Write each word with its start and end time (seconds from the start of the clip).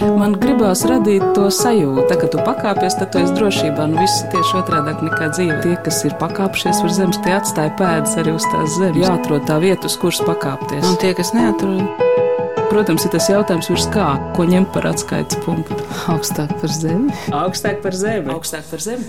Man 0.00 0.32
gribās 0.40 0.80
radīt 0.88 1.22
to 1.36 1.48
sajūtu, 1.52 2.06
tā, 2.08 2.16
ka 2.20 2.28
tu 2.32 2.40
pakāpies, 2.44 2.96
tad 2.96 3.10
tu 3.12 3.20
esi 3.20 3.34
drošībā. 3.36 3.84
Nu, 3.90 4.00
viss 4.00 4.22
tieši 4.32 4.56
otrādi 4.62 4.94
nekā 5.06 5.28
dzīve. 5.34 5.58
Tie, 5.64 5.74
kas 5.84 5.98
ir 6.08 6.14
pakāpšies 6.20 6.80
uz 6.86 6.96
zemes, 6.96 7.18
tie 7.24 7.34
atstāja 7.36 7.74
pēdas 7.76 8.16
arī 8.20 8.32
uz 8.38 8.46
tās 8.48 8.78
zemes. 8.80 9.00
Jāatrod 9.04 9.44
tā 9.48 9.58
vieta, 9.60 9.90
uz 9.90 9.98
kuras 10.00 10.22
pakāpties. 10.24 10.86
Un 10.88 10.96
tie, 11.02 11.12
kas 11.18 11.34
neatrod, 11.36 11.84
Protams, 12.70 13.02
ir 13.02 13.10
tas 13.10 13.24
jautājums, 13.26 13.66
virs 13.66 13.88
kā, 13.90 14.04
ko 14.36 14.44
ņemt 14.46 14.68
par 14.70 14.84
atskaites 14.92 15.40
punktu. 15.42 15.74
augstāk 16.06 16.52
par 16.60 16.70
zemi. 16.70 17.10
Augstāk 17.34 17.80
par 17.82 17.96
zemi. 17.98 18.30
Augstāk 18.30 18.68
par 18.70 18.84
zemi. 18.84 19.08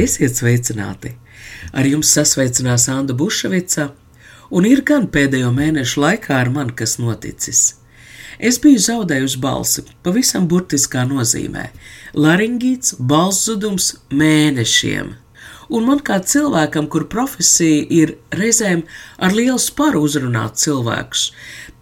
Esiet 0.00 0.38
sveicināti! 0.38 1.12
Ar 1.76 1.84
jums 1.84 2.08
sasveicinās 2.16 2.88
Anna 2.88 3.12
Buševica, 3.12 3.90
un 4.56 4.64
ir 4.64 4.80
gan 4.80 5.10
pēdējo 5.12 5.52
mēnešu 5.52 6.00
laikā 6.00 6.40
ar 6.40 6.48
mani 6.54 6.72
kas 6.72 6.96
noticis. 6.96 7.79
Es 8.40 8.56
biju 8.56 8.80
zaudējusi 8.80 9.38
balsi, 9.40 9.82
pavisam 10.00 10.46
burtiskā 10.48 11.02
nozīmē- 11.04 11.66
laringīts, 12.24 12.94
balss 12.98 13.44
zudums 13.44 13.96
mēnešiem. 14.08 15.10
Un 15.70 15.84
man 15.86 16.00
kā 16.00 16.16
cilvēkam, 16.32 16.88
kur 16.88 17.04
profesija 17.12 17.84
ir 17.90 18.14
reizēm 18.30 18.82
ar 19.18 19.36
lielu 19.36 19.58
sparu 19.58 20.00
uzrunāt 20.06 20.56
cilvēkus, 20.56 21.26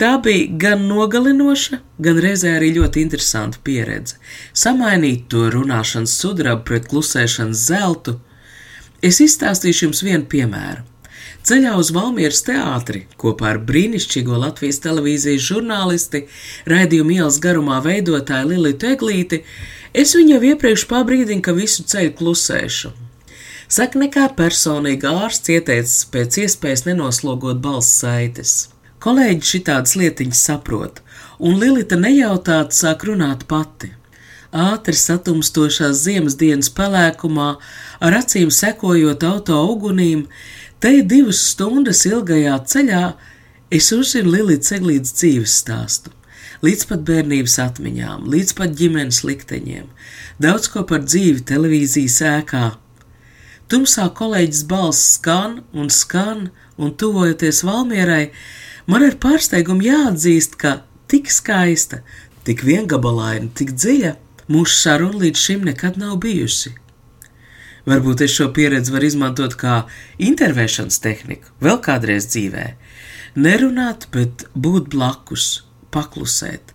tā 0.02 0.10
bija 0.22 0.50
gan 0.64 0.84
nogalinoša, 0.90 1.78
gan 2.00 2.20
reizē 2.26 2.58
arī 2.58 2.74
ļoti 2.74 3.06
interesanta 3.06 3.62
pieredze. 3.64 4.18
Samainīt 4.52 5.28
to 5.28 5.48
runāšanas 5.54 6.18
sudrabu 6.20 6.64
pret 6.64 6.90
klusēšanas 6.90 7.64
zeltu. 7.70 8.18
Es 9.00 9.22
izstāstīšu 9.24 9.86
jums 9.86 10.02
vienu 10.02 10.26
piemēru. 10.26 10.87
Ceļā 11.48 11.70
uz 11.80 11.88
Valmieras 11.96 12.42
teātri 12.44 13.06
kopā 13.16 13.54
ar 13.54 13.58
brīnišķīgo 13.64 14.36
Latvijas 14.36 14.82
televīzijas 14.84 15.46
žurnālisti, 15.46 16.26
raidījuma 16.68 17.14
ielas 17.14 17.38
garumā 17.40 17.78
veidotāju 17.86 18.50
Lilitu 18.50 18.90
Eglīti, 18.90 19.38
es 19.96 20.12
viņu 20.12 20.34
jau 20.34 20.42
iepriekš 20.50 20.84
pabrīdinu, 20.90 21.40
ka 21.46 21.54
visu 21.56 21.86
ceļu 21.88 22.12
klusēšu. 22.18 22.90
Saka, 23.64 24.02
nekā 24.02 24.26
personīga 24.36 25.14
ārsts 25.24 25.54
ieteicis 25.54 26.04
pēc 26.12 26.36
iespējas 26.44 26.84
nenoslogot 26.90 27.64
balss 27.64 27.96
saites. 28.02 28.54
Kolēģi 29.00 29.52
šitādas 29.54 29.96
lietiņas 29.96 30.44
saprot, 30.50 31.00
un 31.40 31.56
Lilita 31.62 31.96
nejautāti 31.96 32.76
sāk 32.76 33.08
runāt 33.08 33.48
pati. 33.48 33.94
Ātri 34.52 34.96
satumstošās 34.96 36.04
ziemas 36.04 36.36
dienas 36.40 36.68
pelēkumā, 36.76 37.50
ar 38.04 38.20
acīm 38.20 38.52
sekojot 38.52 39.24
auto 39.28 39.64
ugunīm, 39.72 40.26
te 40.82 40.98
divas 41.02 41.40
stundas 41.52 42.04
ilgajā 42.08 42.58
ceļā 42.72 43.04
es 43.74 43.92
uzzinu 43.92 44.34
Lilijas 44.34 44.72
Eglītas 44.76 45.14
dzīves 45.18 45.60
stāstu. 45.62 46.14
Līdz 46.64 46.88
pat 46.90 47.06
bērnības 47.06 47.54
atmiņām, 47.62 48.26
līdz 48.32 48.54
pat 48.58 48.74
ģimenes 48.74 49.22
likteņiem, 49.22 49.86
daudz 50.42 50.66
ko 50.72 50.82
par 50.88 51.04
dzīvi 51.06 51.44
televīzijas 51.46 52.18
ēkā, 52.32 52.66
Tumsā 53.68 54.06
kolēģis 54.16 54.62
balss 54.64 55.00
skan 55.18 55.58
un 55.76 55.90
skan, 55.92 56.46
un 56.80 56.94
tuvojoties 56.96 57.60
Valmierai, 57.68 58.30
man 58.88 59.02
ar 59.04 59.18
pārsteigumu 59.20 59.84
jāatzīst, 59.84 60.56
ka 60.56 60.78
tik 61.12 61.28
skaista, 61.28 62.00
tik 62.48 62.64
viengabalaina, 62.64 63.50
tik 63.52 63.74
dziļa 63.76 64.14
mūsu 64.48 64.72
saruna 64.72 65.20
līdz 65.20 65.42
šim 65.42 65.68
nekad 65.68 66.00
nav 66.00 66.16
bijusi. 66.24 66.72
Varbūt 67.86 68.24
es 68.26 68.34
šo 68.34 68.48
pieredzi 68.54 68.92
varu 68.94 69.08
izmantot 69.08 69.54
kā 69.58 69.82
intervēšanas 70.18 70.98
tehniku, 71.04 71.52
vēl 71.62 71.78
kādreiz 71.84 72.26
dzīvē. 72.32 72.66
Nerunāt, 73.38 74.08
bet 74.12 74.48
būt 74.58 74.90
blakus, 74.94 75.62
paklusēt, 75.94 76.74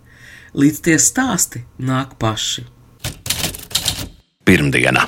līdz 0.56 0.80
tie 0.88 0.96
stāsti 1.02 1.66
nāk 1.82 2.16
paši. 2.22 2.64
Pirmdiena. 4.48 5.08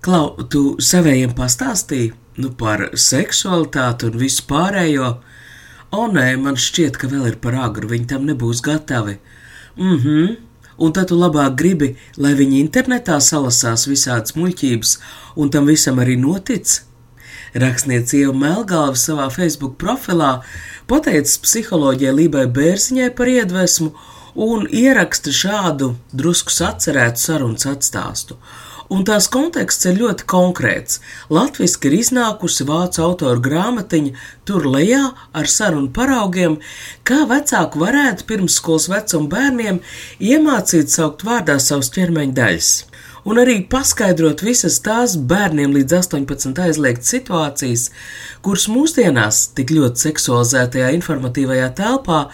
Klau, 0.00 0.32
tu 0.48 0.76
savējiem 0.80 1.34
pastāstīji 1.36 2.12
nu, 2.40 2.52
par 2.56 2.86
seksualitāti 2.96 4.08
un 4.08 4.20
visu 4.20 4.46
pārējo. 4.48 5.10
O, 5.90 6.06
nē, 6.08 6.28
man 6.40 6.56
šķiet, 6.60 6.96
ka 7.00 7.10
vēl 7.10 7.32
ir 7.32 7.40
par 7.42 7.58
agru, 7.66 7.90
viņi 7.90 8.08
tam 8.14 8.28
nebūs 8.28 8.62
gatavi. 8.64 9.18
Mhm. 9.76 10.49
Un 10.80 10.94
tad 10.96 11.10
tu 11.10 11.16
labāk 11.20 11.58
gribi, 11.60 11.90
lai 12.16 12.32
viņi 12.38 12.60
internetā 12.62 13.18
salasās 13.20 13.84
visādas 13.90 14.32
muļķības, 14.38 14.94
un 15.36 15.50
tam 15.52 15.68
visam 15.68 16.00
arī 16.00 16.16
notic? 16.20 16.80
Rakstniece 17.60 18.22
Ieva 18.22 18.32
Melgāva 18.36 18.96
savā 18.96 19.26
Facebook 19.34 19.74
profilā 19.82 20.38
pateicis 20.88 21.40
psiholoģijai 21.44 22.14
Lībai 22.16 22.46
Bērziņai 22.54 23.10
par 23.18 23.28
iedvesmu 23.28 23.90
un 24.46 24.66
ieraksta 24.70 25.34
šādu 25.34 25.92
drusku 26.16 26.54
sacerētu 26.54 27.24
sarunas 27.24 27.66
atstāstu 27.68 28.38
un 28.90 29.04
tās 29.06 29.28
konteksts 29.30 29.86
ir 29.88 30.00
ļoti 30.00 30.26
konkrēts. 30.30 30.98
Latvijasiski 31.32 31.90
ir 31.90 31.96
iznākusi 32.00 32.66
vācu 32.68 33.04
autora 33.06 33.40
grāmatiņa 33.42 34.12
tur 34.48 34.66
lejā 34.66 35.02
ar 35.32 35.50
sarunu 35.50 35.92
paraugiem, 35.94 36.58
kā 37.06 37.22
vecāku 37.30 37.84
varētu 37.84 38.26
pirmsskolas 38.28 38.90
vecuma 38.90 39.30
bērniem 39.36 39.80
iemācīt 40.18 40.92
saukt 40.92 41.24
vārdā 41.26 41.60
savus 41.62 41.92
ķermeņa 41.94 42.36
daļas. 42.40 42.70
Un 43.28 43.36
arī 43.42 43.58
paskaidrot 43.68 44.40
visas 44.42 44.78
tās 44.80 45.18
bērniem 45.30 45.74
līdz 45.76 45.98
18 45.98 46.62
aizliegtas 46.64 47.12
situācijas, 47.12 47.90
kuras 48.40 48.64
mūsdienās 48.72 49.42
tik 49.58 49.74
ļoti 49.76 50.06
seksualizētajā 50.08 50.88
informatīvajā 50.96 51.68
telpā 51.82 52.24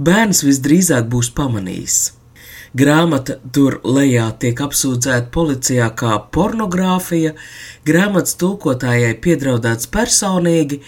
bērns 0.00 0.42
visdrīzāk 0.48 1.12
būs 1.12 1.30
pamanījis. 1.36 2.00
Grāmata 2.72 3.34
tur 3.52 3.82
lejā 3.84 4.30
tiek 4.40 4.60
apsūdzēta 4.64 5.28
policijā 5.34 5.90
kā 5.92 6.14
pornogrāfija, 6.32 7.34
grāmatas 7.84 8.38
tulkotājai 8.40 9.12
piedraudēts 9.20 9.90
personīgi. 9.92 10.78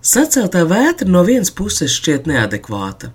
Saceltā 0.00 0.62
vētra 0.64 1.04
no 1.12 1.20
vienas 1.28 1.50
puses 1.52 1.92
šķiet 1.92 2.24
neadekvāta. 2.30 3.10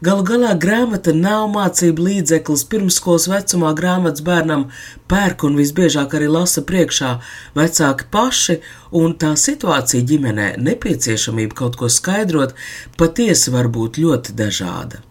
Galu 0.00 0.24
galā 0.30 0.54
grāmata 0.56 1.12
nav 1.12 1.50
mācību 1.52 2.06
līdzeklis 2.06 2.64
pirmskolas 2.72 3.28
vecumā 3.28 3.74
grāmatas 3.76 4.24
bērnam 4.24 4.64
pērk 5.12 5.44
un 5.44 5.60
visbiežāk 5.60 6.16
arī 6.16 6.32
lasa 6.32 6.64
priekšā 6.64 7.12
vecāki 7.60 8.08
paši, 8.16 8.58
un 8.96 9.12
tā 9.20 9.34
situācija 9.36 10.08
ģimenē 10.14 10.48
nepieciešamība 10.64 11.60
kaut 11.60 11.76
ko 11.76 11.92
skaidrot 11.92 12.56
patiesi 12.96 13.52
var 13.52 13.68
būt 13.68 14.00
ļoti 14.00 14.38
dažāda. 14.40 15.04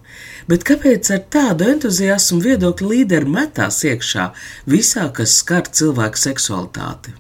Bet 0.50 0.64
kāpēc 0.66 1.12
ar 1.14 1.20
tādu 1.30 1.68
entuziasmu 1.70 2.40
viedokļu 2.42 2.88
līderi 2.90 3.30
metās 3.30 3.84
iekšā 3.86 4.32
visā, 4.74 5.04
kas 5.14 5.36
skar 5.44 5.68
cilvēku 5.70 6.18
seksualitāti? 6.18 7.12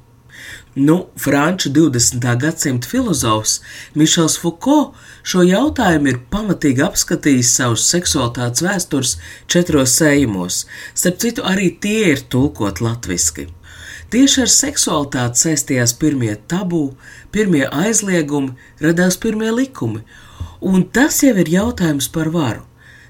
Nu, 0.79 0.95
franču 1.19 1.69
20. 1.75 2.23
gadsimta 2.41 2.89
filozofs 2.89 3.59
Mišels 3.93 4.37
Fuko 4.41 4.77
šo 5.21 5.43
jautājumu 5.45 6.09
ir 6.09 6.17
pamatīgi 6.31 6.81
apskatījis 6.85 7.51
savus 7.59 7.83
seksualitātes 7.91 8.63
vēstures 8.65 9.11
četros 9.51 9.93
sējumos, 9.99 10.63
starp 10.97 11.19
citu 11.21 11.45
arī 11.51 11.67
tie 11.83 12.15
ir 12.15 12.23
tulkot 12.33 12.81
latviski. 12.81 13.45
Tieši 14.09 14.45
ar 14.45 14.53
seksualitāti 14.55 15.43
saistījās 15.43 15.93
pirmie 16.01 16.33
tabū, 16.49 16.95
pirmie 17.35 17.67
aizliegumi, 17.67 18.55
radās 18.81 19.19
pirmie 19.21 19.53
likumi, 19.53 20.01
un 20.65 20.87
tas 20.97 21.21
jau 21.27 21.35
ir 21.37 21.53
jautājums 21.59 22.09
par 22.09 22.33
varu. 22.33 22.68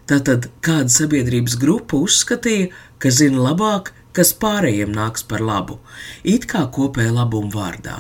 Tātad 0.10 0.48
kāda 0.66 0.90
sabiedrības 0.90 1.54
grupa 1.62 2.00
uzskatīja, 2.02 2.72
ka 2.98 3.12
zina 3.14 3.44
labāk, 3.52 3.92
kas 4.18 4.32
pārējiem 4.42 4.90
nāks 4.96 5.22
par 5.30 5.44
labu, 5.46 5.78
it 6.24 6.48
kā 6.50 6.64
kopēja 6.74 7.14
labumu 7.20 7.54
vārdā. 7.54 8.00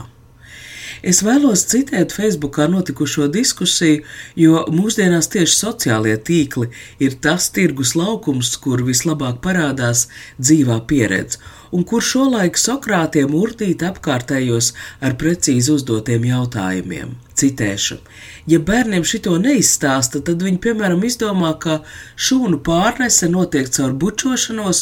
Es 1.05 1.21
vēlos 1.23 1.61
citēt 1.69 2.11
Facebookā 2.11 2.65
notikušo 2.67 3.29
diskusiju, 3.31 4.01
jo 4.35 4.65
mūsdienās 4.73 5.29
tieši 5.31 5.55
sociālie 5.55 6.17
tīkli 6.17 6.71
ir 6.99 7.15
tas 7.23 7.51
tirgus 7.55 7.93
laukums, 7.95 8.55
kur 8.59 8.83
vislabāk 8.83 9.39
parādās 9.45 10.07
dzīvā 10.41 10.81
pieredze, 10.89 11.39
un 11.71 11.85
kur 11.87 12.03
šolaik 12.05 12.57
Sokrātiem 12.59 13.33
urdīt 13.37 13.83
apkārtējos 13.85 14.73
ar 15.05 15.15
precīzi 15.21 15.73
uzdotiem 15.75 16.25
jautājumiem. 16.29 17.17
Citēšu: 17.39 17.95
Ja 18.51 18.57
bērniem 18.59 19.05
šito 19.07 19.37
neizstāsta, 19.39 20.19
tad 20.25 20.41
viņi, 20.43 20.59
piemēram, 20.63 21.05
izdomā, 21.07 21.53
ka 21.63 21.77
šūnu 22.19 22.59
pārnese 22.65 23.29
notiek 23.31 23.69
caur 23.71 23.93
bučošanos, 24.01 24.81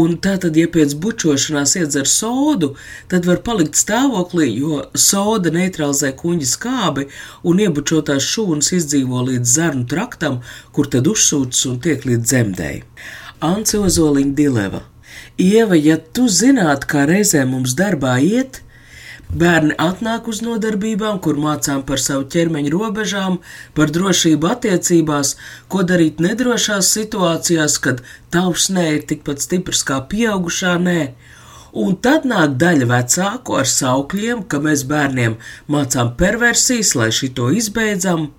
un 0.00 0.14
tātad, 0.22 0.54
ja 0.60 0.70
pēc 0.70 0.94
bučošanās 1.02 1.74
iedzer 1.80 2.06
sodu, 2.06 2.74
tad 3.10 3.26
var 3.26 3.42
palikt 3.48 3.78
stāvoklī, 3.80 4.52
jo 4.60 4.84
soda 4.94 5.50
neutralizē 5.54 6.12
kuģa 6.20 6.50
skābi, 6.52 7.08
un 7.42 7.62
iebučotās 7.66 8.26
šūnas 8.34 8.70
izdzīvo 8.78 9.26
līdz 9.30 9.54
zarnu 9.58 9.86
traktam, 9.90 10.42
kur 10.70 10.90
tad 10.92 11.10
uzsūcas 11.10 11.66
un 11.72 11.80
tiek 11.82 12.06
līdz 12.06 12.28
dzemdēji. 12.30 12.84
Ants 13.46 13.74
Ozoliņa 13.76 14.36
Dileva 14.36 14.86
Ieva, 15.38 15.76
ja 15.76 15.96
tu 15.98 16.28
zinātu, 16.28 16.88
kā 16.92 17.04
reizē 17.08 17.44
mums 17.48 17.74
darbā 17.78 18.16
iet, 18.22 18.62
Bērni 19.26 19.74
atnāk 19.82 20.28
uz 20.30 20.38
nodarbībām, 20.46 21.18
kur 21.18 21.38
mācām 21.42 21.80
par 21.86 21.98
savu 21.98 22.28
ķermeņa 22.30 22.70
robežām, 22.70 23.40
par 23.74 23.90
drošību 23.90 24.48
attiecībās, 24.52 25.32
ko 25.68 25.82
darīt 25.82 26.22
nedrošās 26.22 26.92
situācijās, 26.94 27.78
kad 27.82 28.04
tavs 28.30 28.68
nē 28.70 28.86
ir 28.94 29.02
tikpat 29.10 29.42
stiprs 29.42 29.82
kā 29.88 29.98
pieaugušā 30.12 30.76
nē. 30.84 31.00
Un 31.76 31.96
tad 32.00 32.24
nāk 32.24 32.54
daļa 32.60 32.86
vecāku 32.88 33.58
ar 33.60 33.68
saukļiem, 33.68 34.46
ka 34.48 34.62
mēs 34.64 34.86
bērniem 34.88 35.34
mācām 35.72 36.14
perversijas, 36.16 36.94
lai 36.96 37.10
šito 37.12 37.50
izbeidzam. 37.52 38.30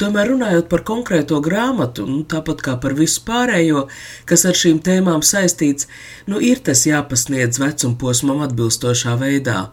Tomēr 0.00 0.30
runājot 0.32 0.70
par 0.72 0.84
konkrēto 0.88 1.42
grāmatu, 1.44 2.06
nu, 2.08 2.22
tāpat 2.24 2.64
kā 2.64 2.78
par 2.80 2.96
visu 2.96 3.20
pārējo, 3.28 3.86
kas 4.24 4.46
ar 4.48 4.56
šīm 4.56 4.80
tēmām 4.86 5.20
saistīts, 5.20 5.90
nu 6.30 6.40
ir 6.40 6.64
tas 6.64 6.86
jāpasniedz 6.88 7.60
vecumposmam 7.60 8.40
atbilstošā 8.48 9.18
veidā 9.20 9.66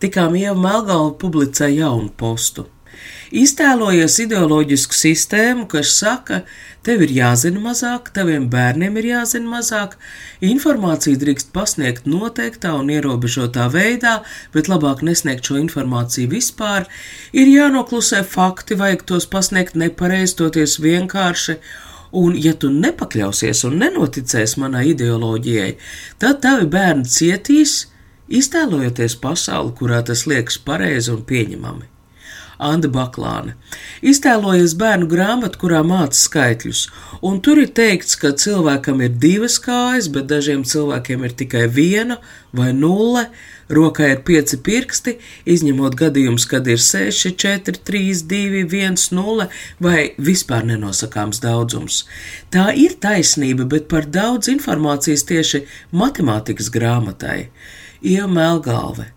tikām 0.00 0.36
Ieva 0.40 0.56
Melgala 0.56 1.12
publicēja 1.20 1.84
jaunu 1.84 2.12
postu. 2.16 2.66
Iztēlojies 3.30 4.16
ideoloģisku 4.24 4.96
sistēmu, 4.98 5.68
kas 5.70 5.92
saka, 6.00 6.40
tev 6.82 7.04
ir 7.04 7.12
jāzina 7.14 7.60
mazāk, 7.62 8.08
taviem 8.10 8.48
bērniem 8.50 8.96
ir 8.98 9.06
jāzina 9.06 9.46
mazāk, 9.52 9.92
informāciju 10.42 11.20
drīkst 11.20 11.52
pasniegt 11.54 12.08
noteiktā 12.10 12.72
un 12.74 12.90
ierobežotā 12.90 13.68
veidā, 13.70 14.16
bet 14.50 14.66
labāk 14.72 15.04
nesniegt 15.06 15.46
šo 15.46 15.60
informāciju 15.60 16.32
vispār, 16.32 16.88
ir 17.30 17.52
jānoklusē 17.52 18.24
fakti, 18.26 18.74
vajag 18.80 19.06
tos 19.12 19.28
pasniegt 19.30 19.78
nepareistoties 19.78 20.80
vienkārši, 20.82 21.60
un 22.10 22.34
ja 22.34 22.56
tu 22.58 22.72
nepakļausies 22.74 23.62
un 23.70 23.78
nenoticēsi 23.84 24.58
manai 24.64 24.88
ideoloģijai, 24.90 25.70
tad 26.18 26.42
tavi 26.42 26.66
bērni 26.74 27.06
cietīs, 27.06 27.78
iztēlojoties 28.26 29.20
pasauli, 29.22 29.76
kurā 29.78 30.02
tas 30.02 30.26
liekas 30.26 30.58
pareizi 30.66 31.14
un 31.14 31.22
pieņemami. 31.30 31.99
Anna 32.60 32.90
Baklāne. 32.92 33.54
Iztēlojies 34.04 34.76
bērnu 34.80 35.08
grāmatu, 35.10 35.60
kurā 35.62 35.80
māca 35.86 36.18
skaitļus, 36.18 36.86
un 37.26 37.40
tur 37.44 37.62
ir 37.62 37.72
teikts, 37.76 38.18
ka 38.20 38.34
cilvēkam 38.36 39.00
ir 39.04 39.16
divas 39.22 39.58
kājas, 39.62 40.10
bet 40.12 40.28
dažiem 40.30 40.66
cilvēkiem 40.68 41.24
ir 41.24 41.36
tikai 41.42 41.64
viena 41.72 42.20
vai 42.56 42.70
nulle, 42.76 43.26
rokā 43.70 44.08
ir 44.14 44.22
pieci 44.26 44.58
pirksti, 44.66 45.16
izņemot 45.48 45.96
gadījumus, 45.98 46.46
kad 46.50 46.66
ir 46.70 46.80
6, 46.82 47.30
4, 47.40 47.78
3, 47.86 48.24
2, 48.32 48.64
1, 48.66 48.98
0 49.16 49.46
vai 49.82 50.10
vispār 50.18 50.66
nenosakāms 50.72 51.42
daudzums. 51.44 52.02
Tā 52.50 52.70
ir 52.74 52.98
taisnība, 53.02 53.68
bet 53.70 53.88
par 53.92 54.10
daudz 54.10 54.50
informācijas 54.52 55.24
tieši 55.30 55.64
matemātikas 55.94 56.72
grāmatai. 56.74 57.48
Ieva 58.00 58.28
Melgalve. 58.32 59.10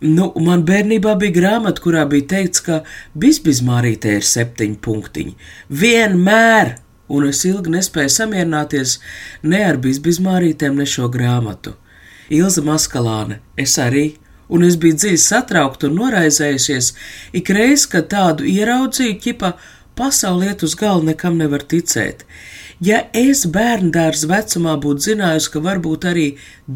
Nu, 0.00 0.30
man 0.40 0.62
bērnībā 0.64 1.12
bija 1.20 1.34
grāmata, 1.34 1.82
kurā 1.84 2.06
bija 2.08 2.24
teikts, 2.32 2.62
ka 2.64 2.78
bizbizmārītē 3.20 4.14
ir 4.16 4.24
septiņi 4.24 4.78
punktiņi. 4.80 5.34
Vienmēr! 5.82 6.78
Un 7.10 7.26
es 7.26 7.42
ilgi 7.44 7.72
nespēju 7.74 8.12
samierināties 8.14 8.94
ne 9.42 9.60
ar 9.66 9.80
bizbizmārītēm, 9.82 10.78
ne 10.78 10.86
šo 10.88 11.10
grāmatu. 11.12 11.74
Ilza 12.30 12.62
Maskalāne, 12.62 13.40
es 13.58 13.74
arī, 13.82 14.14
un 14.48 14.64
es 14.64 14.78
biju 14.80 14.96
dziļi 15.02 15.18
satraukta 15.20 15.88
un 15.90 15.98
noraizējusies, 15.98 16.92
ikreiz, 17.36 17.88
kad 17.90 18.08
tādu 18.14 18.46
ieraudzīju, 18.46 19.18
ķipa 19.26 19.52
pasauliet 20.00 20.64
uz 20.64 20.74
galvu 20.80 21.10
nekam 21.12 21.36
nevar 21.36 21.62
ticēt. 21.72 22.24
Ja 22.80 23.02
es 23.12 23.42
bērnu 23.54 23.90
dārza 23.92 24.28
vecumā 24.30 24.78
būtu 24.80 25.10
zinājusi, 25.10 25.50
ka 25.52 25.60
varbūt 25.66 26.06
arī 26.08 26.26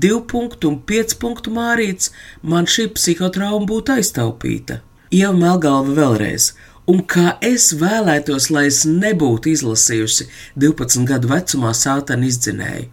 divu 0.05 0.21
punktu 0.29 0.69
un 0.75 0.83
piecu 0.91 1.17
punktu 1.23 1.55
mārīts, 1.57 2.11
man 2.43 2.69
šī 2.69 2.91
psihotrauma 2.99 3.65
būtu 3.71 3.97
aiztaupīta. 3.97 4.83
Ieva 5.15 5.33
Melgalva 5.39 5.97
vēlreiz. 5.97 6.53
Un 6.93 7.01
kā 7.09 7.39
es 7.41 7.71
vēlētos, 7.81 8.51
lai 8.53 8.67
es 8.69 8.83
nebūtu 8.85 9.55
izlasījusi 9.55 10.29
12 10.61 11.09
gadu 11.09 11.31
vecumā 11.31 11.73
sātana 11.73 12.29
izdzinēju, 12.29 12.91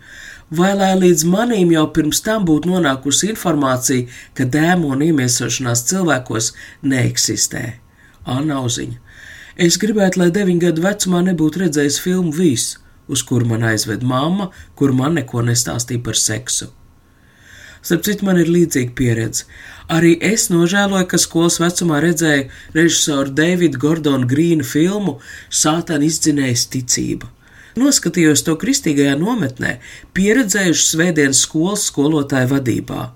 vai 0.55 0.71
lai 0.79 0.93
līdz 1.01 1.27
manīm 1.27 1.75
jau 1.75 1.83
pirms 1.91 2.23
tam 2.23 2.47
būtu 2.47 2.71
nonākusi 2.71 3.33
informācija, 3.33 4.07
ka 4.37 4.47
dēmonu 4.55 5.11
iemiesošanās 5.11 5.83
cilvēkos 5.91 6.53
neeksistē. 6.87 7.65
Anna 8.23 8.63
Uziņa. 8.63 9.10
Es 9.61 9.75
gribētu, 9.77 10.17
lai 10.17 10.31
9 10.33 10.57
gadu 10.57 10.81
vecumā 10.81 11.19
nebūtu 11.27 11.61
redzējis 11.61 11.99
filmu 12.01 12.31
visu 12.33 12.79
uz 13.11 13.21
kuru 13.27 13.45
man 13.45 13.63
aizved 13.67 14.03
mamma, 14.07 14.49
kur 14.75 14.93
man 14.95 15.17
neko 15.19 15.43
nestāstīja 15.45 16.01
par 16.05 16.17
seksu. 16.17 16.69
Starp 17.81 18.05
citu, 18.05 18.25
man 18.27 18.37
ir 18.41 18.49
līdzīga 18.49 18.93
pieredze. 18.97 19.45
Arī 19.91 20.13
es 20.23 20.47
nožēloju, 20.53 21.07
ka 21.11 21.19
skolas 21.19 21.57
vecumā 21.59 21.99
redzēju 22.03 22.47
režisoru 22.77 23.33
Davida 23.35 23.81
Gordona 23.81 24.29
Grīna 24.29 24.65
filmu 24.65 25.17
Sātana 25.49 26.05
izdzinējas 26.07 26.67
ticība. 26.71 27.29
Noskatījos 27.81 28.45
to 28.45 28.55
kristīgajā 28.59 29.15
nometnē, 29.19 29.77
pieredzējuši 30.15 30.87
svētdienas 30.87 31.41
skolas 31.47 31.87
skolotāju 31.89 32.51
vadībā. 32.51 33.09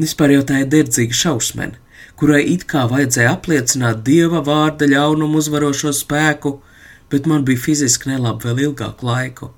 Vispār 0.00 0.36
jau 0.38 0.44
tā 0.48 0.62
ir 0.62 0.70
derdzīga 0.72 1.18
šausmene, 1.18 1.78
kurai 2.20 2.42
it 2.54 2.66
kā 2.70 2.84
vajadzēja 2.90 3.32
apliecināt 3.36 4.04
dieva 4.06 4.42
vārda 4.46 4.88
ļaunumu 4.90 5.40
uzvarošo 5.42 5.94
spēku, 5.96 6.58
bet 7.12 7.26
man 7.30 7.44
bija 7.48 7.64
fiziski 7.66 8.12
nelabi 8.12 8.48
vēl 8.48 8.64
ilgāku 8.68 9.08
laiku. 9.08 9.50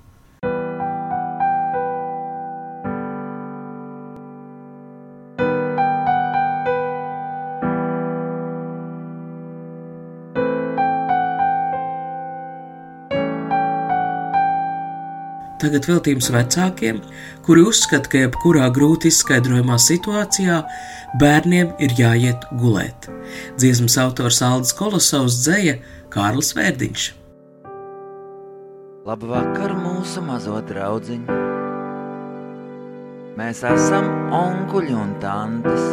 Tagad 15.65 15.87
veltījums 15.89 16.27
vecākiem, 16.29 16.99
kuri 17.47 17.63
uzskata, 17.65 18.11
ka 18.13 18.21
jebkurā 18.27 18.67
grūti 18.75 19.09
izskaidrojamā 19.09 19.79
situācijā 19.81 20.59
bērniem 21.23 21.71
ir 21.81 21.95
jāiet 21.97 22.43
gulēt. 22.61 23.07
Dziesmas 23.57 23.97
autors 24.03 24.43
Aldis 24.45 24.75
Kolosovs 24.77 25.39
dzēja 25.41 25.79
Kārlis 26.13 26.53
Vērdiņš. 26.59 27.05
Labvakar, 29.09 29.73
mūsu 29.87 30.21
mazo 30.27 30.59
draugiņu! 30.69 31.39
Mēs 33.41 33.65
esam 33.65 34.11
onkuļi 34.37 34.99
un 35.01 35.17
tantes. 35.25 35.87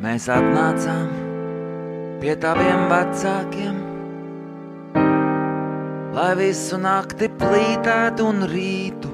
Mēs 0.00 0.30
atnācām 0.32 1.12
pie 2.24 2.38
taviem 2.40 2.88
vecākiem, 2.88 3.76
lai 6.16 6.30
visu 6.38 6.78
nakti 6.80 7.28
plītētu 7.28 8.24
un 8.24 8.46
rītu, 8.48 9.10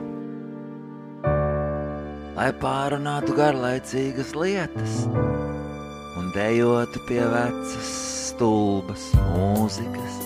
lai 2.39 2.51
pārunātu 2.63 3.35
garlaicīgas 3.35 4.31
lietas 4.39 5.01
un 5.11 6.31
dejotu 6.37 7.03
pie 7.09 7.25
vecas 7.27 7.97
stulbas 8.29 9.11
mūzikas. 9.33 10.23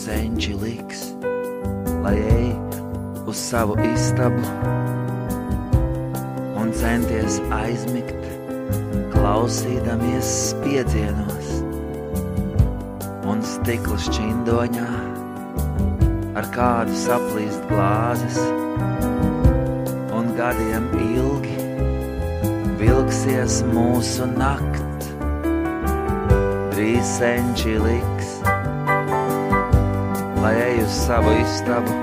senči 0.00 0.54
liks, 0.56 1.00
lai 2.02 2.16
ej 2.18 2.48
uz 3.28 3.36
savu 3.36 3.76
istabu 3.84 4.42
un 6.56 6.72
centies 6.72 7.38
aizmigt, 7.54 8.29
klausīdamies 9.20 10.28
spiedzienos 10.48 11.48
un 13.28 13.42
stikla 13.44 13.98
šķindoņā 14.00 14.86
ar 16.40 16.48
kādu 16.54 16.96
saplīst 17.02 17.66
glāzes 17.68 18.38
un 20.16 20.32
gadiem 20.38 20.88
ilgi 21.04 21.58
vilksies 22.80 23.60
mūsu 23.74 24.30
nakt. 24.38 25.10
Drīz 26.72 27.12
senči 27.18 27.76
liks, 27.76 28.32
lai 30.40 30.56
eju 30.70 30.88
uz 30.88 30.96
savu 31.04 31.36
istabu 31.42 32.00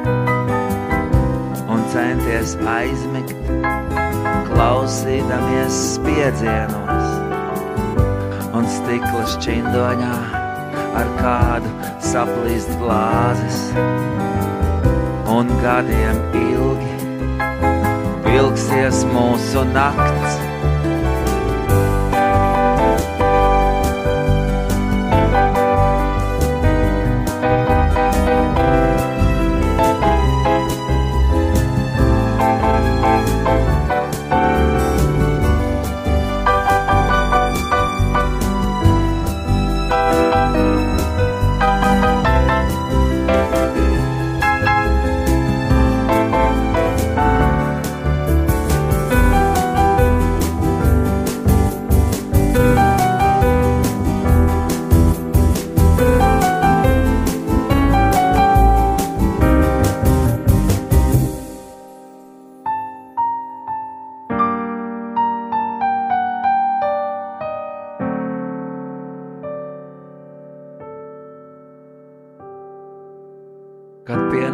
centies 1.92 2.56
aizmigt, 2.68 3.36
klausīdamies 4.50 5.78
spiedzienos 5.96 7.08
un 8.58 8.68
stikla 8.72 9.24
šķindoņā 9.36 10.18
ar 10.98 11.12
kādu 11.20 11.72
saplīst 12.04 12.74
glāzes 12.82 13.62
un 15.38 15.52
gadiem 15.62 16.22
ilgi 16.42 16.94
vilksies 18.28 19.06
mūsu 19.14 19.66
nakts. 19.74 20.47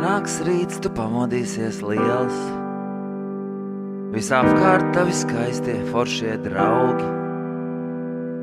Pienāks 0.03 0.41
rīts, 0.43 0.81
tu 0.83 0.89
pamodīsies 0.91 1.77
liels. 1.79 2.39
Visapkārt 4.11 4.89
tavi 4.91 5.13
skaistie 5.15 5.77
foršie 5.93 6.33
draugi. 6.43 7.05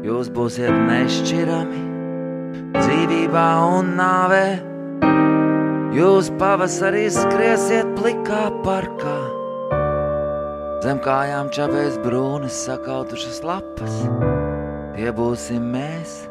Jūs 0.07 0.31
būsiet 0.33 0.73
nešķirami 0.73 1.83
dzīvībā 2.79 3.45
un 3.77 3.93
nāvē. 4.01 4.47
Jūs 5.93 6.33
pavasarī 6.41 7.11
skriesiet 7.13 7.93
plikā 7.99 8.49
parkā. 8.65 9.19
Zem 10.81 11.05
kājām 11.05 11.53
čavēs 11.53 12.01
brūnas 12.01 12.57
sakautušas 12.71 13.45
lapas. 13.45 14.01
Tie 14.97 15.13
būsim 15.13 15.69
mēs, 15.77 16.23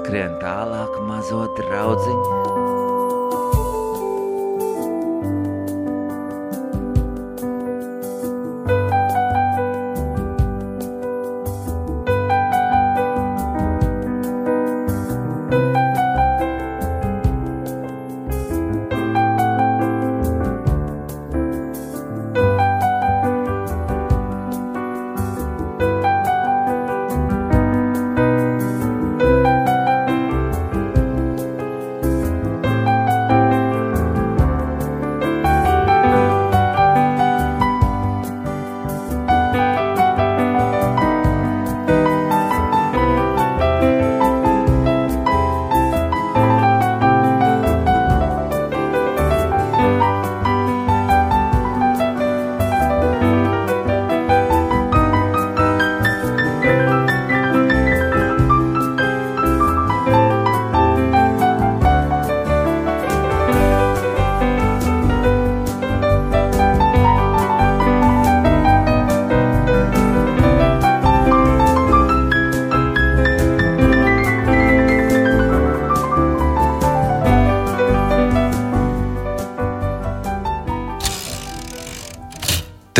skrien 0.00 0.40
tālāk 0.40 1.02
mazo 1.04 1.50
draudziņu. 1.60 2.53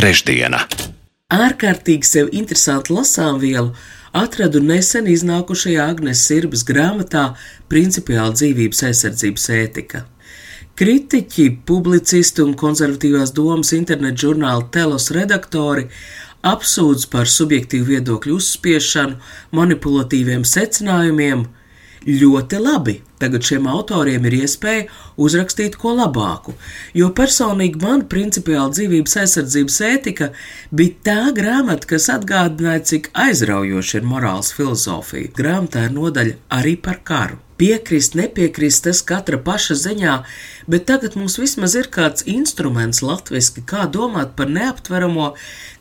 Trešdiena. 0.04 0.58
Ārkārtīgi 1.32 2.04
sev 2.04 2.26
interesantu 2.36 2.92
lasāmvielu 2.98 3.70
atradu 4.20 4.60
nesen 4.60 5.06
iznākušajā 5.08 5.86
Agnes 5.94 6.26
Sirbas 6.28 6.60
grāmatā 6.68 7.22
Principiāla 7.72 8.34
dzīvības 8.36 8.82
aizsardzības 8.90 9.48
ētika. 9.56 10.02
Kritiķi, 10.76 11.46
publicisti 11.64 12.44
un 12.44 12.52
konservatīvās 12.52 13.32
domas 13.32 13.72
internetu 13.72 14.26
žurnāla 14.26 14.68
Telos 14.76 15.08
redaktori 15.16 15.86
apsūdz 16.52 17.08
par 17.08 17.32
subjektīvu 17.38 17.94
viedokļu 17.94 18.36
uzspiešanu, 18.36 19.16
manipulatīviem 19.56 20.44
secinājumiem, 20.44 21.48
ļoti 22.08 22.60
labi. 22.62 22.96
Tagad 23.22 23.46
šiem 23.46 23.68
autoriem 23.70 24.26
ir 24.28 24.36
iespēja 24.42 24.88
uzrakstīt 25.24 25.78
ko 25.80 25.94
labāku, 25.96 26.56
jo 26.98 27.08
personīgi 27.16 27.80
man 27.84 28.04
principiāli 28.10 28.76
dzīvības 28.78 29.16
aizsardzības 29.22 29.78
ētika 29.88 30.30
bija 30.74 30.98
tā 31.08 31.20
grāmata, 31.36 31.88
kas 31.94 32.10
atgādināja, 32.12 32.84
cik 32.90 33.10
aizraujoši 33.26 34.00
ir 34.00 34.10
morāls 34.10 34.52
filozofija. 34.56 35.32
Grāmatā 35.38 35.88
ir 35.88 35.96
nodaļa 35.96 36.38
arī 36.58 36.76
par 36.88 37.00
karu. 37.06 37.43
Piekrist, 37.56 38.16
nepiekrist, 38.18 38.82
tas 38.82 39.00
katra 39.06 39.38
paša 39.38 39.76
ziņā, 39.78 40.14
bet 40.66 40.88
tagad 40.90 41.14
mums 41.14 41.36
vismaz 41.38 41.76
ir 41.78 41.86
kāds 41.96 42.26
instruments 42.26 42.98
latviešu, 43.04 43.62
kā 43.70 43.84
domāt 43.96 44.32
par 44.38 44.50
neaptveramo, 44.50 45.28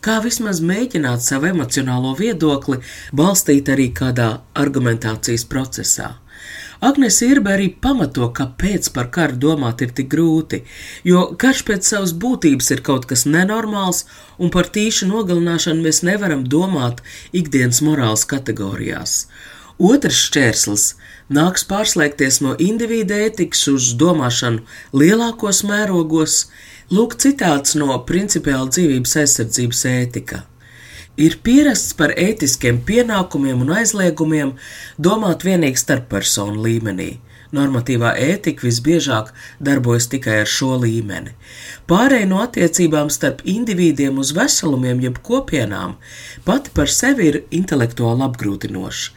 kā 0.06 0.20
vismaz 0.22 0.62
mēģināt 0.62 1.25
savu 1.25 1.50
emocionālo 1.50 2.13
viedokli 2.20 2.84
balstīt 3.12 3.72
arī 3.74 3.89
kādā 3.98 4.36
argumentācijas 4.53 5.48
procesā. 5.50 6.12
Agnēs 6.84 7.22
Irba 7.24 7.53
arī 7.56 7.70
pamato, 7.86 8.25
kāpēc 8.38 8.89
par 8.94 9.08
karu 9.15 9.38
domāt 9.39 9.82
ir 9.86 9.94
tik 9.98 10.10
grūti, 10.12 10.60
jo 11.08 11.22
karš 11.39 11.62
pēc 11.70 11.89
savas 11.89 12.13
būtības 12.20 12.70
ir 12.75 12.84
kaut 12.84 13.08
kas 13.10 13.24
nenormāls, 13.24 14.03
un 14.38 14.51
par 14.53 14.68
tīšu 14.77 15.08
nogalināšanu 15.08 15.86
mēs 15.86 16.03
nevaram 16.03 16.44
domāt 16.44 17.00
ikdienas 17.32 17.80
morāles 17.88 18.27
kategorijās. 18.27 19.15
Otrs 19.82 20.20
šķērslis 20.27 20.84
nāks 21.34 21.63
pārslēgties 21.65 22.42
no 22.46 22.53
indivīda 22.62 23.18
ētikas 23.27 23.65
uz 23.72 23.89
domāšanu 23.98 24.62
lielākos 24.94 25.63
mērogos, 25.65 26.36
lūk 26.94 27.15
citāts 27.18 27.74
no 27.80 27.96
principiāla 28.06 28.70
dzīvības 28.70 29.15
aizsardzības 29.24 29.86
ētika. 29.89 30.44
Ir 31.18 31.39
pierasts 31.46 31.94
par 31.98 32.13
ētiskiem 32.18 32.80
pienākumiem 32.86 33.62
un 33.65 33.74
aizliegumiem 33.80 34.56
domāt 34.98 35.46
vienīgi 35.46 35.82
starppersonu 35.82 36.62
līmenī. 36.62 37.18
Normatīvā 37.53 38.15
ētika 38.17 38.65
visbiežāk 38.65 39.29
darbojas 39.62 40.07
tikai 40.10 40.39
ar 40.41 40.50
šo 40.50 40.72
līmeni. 40.81 41.36
Pārēj 41.89 42.24
no 42.31 42.39
attiecībām 42.41 43.12
starp 43.13 43.43
individiem 43.50 44.17
uz 44.22 44.31
veselumiem 44.33 45.03
jeb 45.03 45.19
kopienām 45.27 45.98
pati 46.48 46.74
par 46.74 46.89
sevi 46.89 47.27
ir 47.29 47.38
intelektuāli 47.53 48.25
apgrūtinoša. 48.27 49.12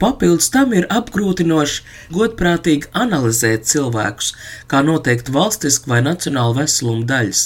Papildus 0.00 0.50
tam 0.54 0.76
ir 0.76 0.86
apgrūtinoši 0.92 2.14
godprātīgi 2.14 2.92
analizēt 3.02 3.66
cilvēkus, 3.72 4.30
kā 4.70 4.84
noteikti 4.86 5.34
valstisku 5.34 5.90
vai 5.90 6.00
nacionālu 6.06 6.60
veselumu 6.60 7.08
daļas, 7.10 7.42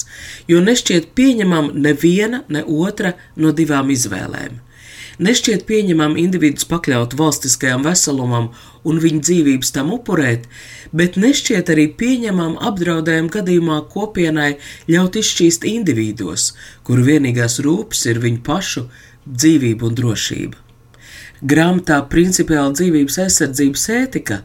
jo 0.50 0.60
nešķiet 0.60 1.10
pieņemama 1.16 1.72
neviena, 1.88 2.44
ne 2.48 2.66
otra 2.84 3.16
no 3.36 3.56
divām 3.56 3.90
izvēlēm. 3.94 4.60
Nešķiet 5.22 5.62
pieņemam 5.68 6.16
individus 6.18 6.66
pakļaut 6.66 7.12
valstiskajam 7.14 7.84
veselumam 7.86 8.48
un 8.82 8.98
viņa 8.98 9.20
dzīvības 9.28 9.70
tam 9.76 9.92
upurēt, 9.94 10.48
bet 10.90 11.14
nešķiet 11.20 11.70
arī 11.70 11.86
pieņemam 12.00 12.56
apdraudējumu 12.70 13.30
gadījumā 13.36 13.78
kopienai 13.94 14.56
ļaut 14.90 15.20
izšķīst 15.22 15.68
individos, 15.70 16.50
kuru 16.82 17.06
vienīgās 17.06 17.60
rūpes 17.62 18.02
ir 18.10 18.18
viņu 18.26 18.42
pašu 18.42 18.88
dzīvība 19.30 19.86
un 19.86 19.98
drošība. 20.02 20.60
Grāmatā 21.44 22.00
Principiāla 22.10 22.72
dzīvības 22.74 23.20
aizsardzības 23.28 23.88
ētika 23.94 24.42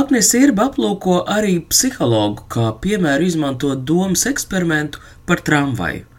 Agnēs 0.00 0.34
Irba 0.38 0.70
aplūko 0.70 1.20
arī 1.28 1.58
psihologu, 1.70 2.48
kā 2.50 2.70
piemēru 2.82 3.30
izmantot 3.30 3.86
domas 3.86 4.26
eksperimentu 4.30 5.02
par 5.28 5.44
tramvaju. 5.46 6.09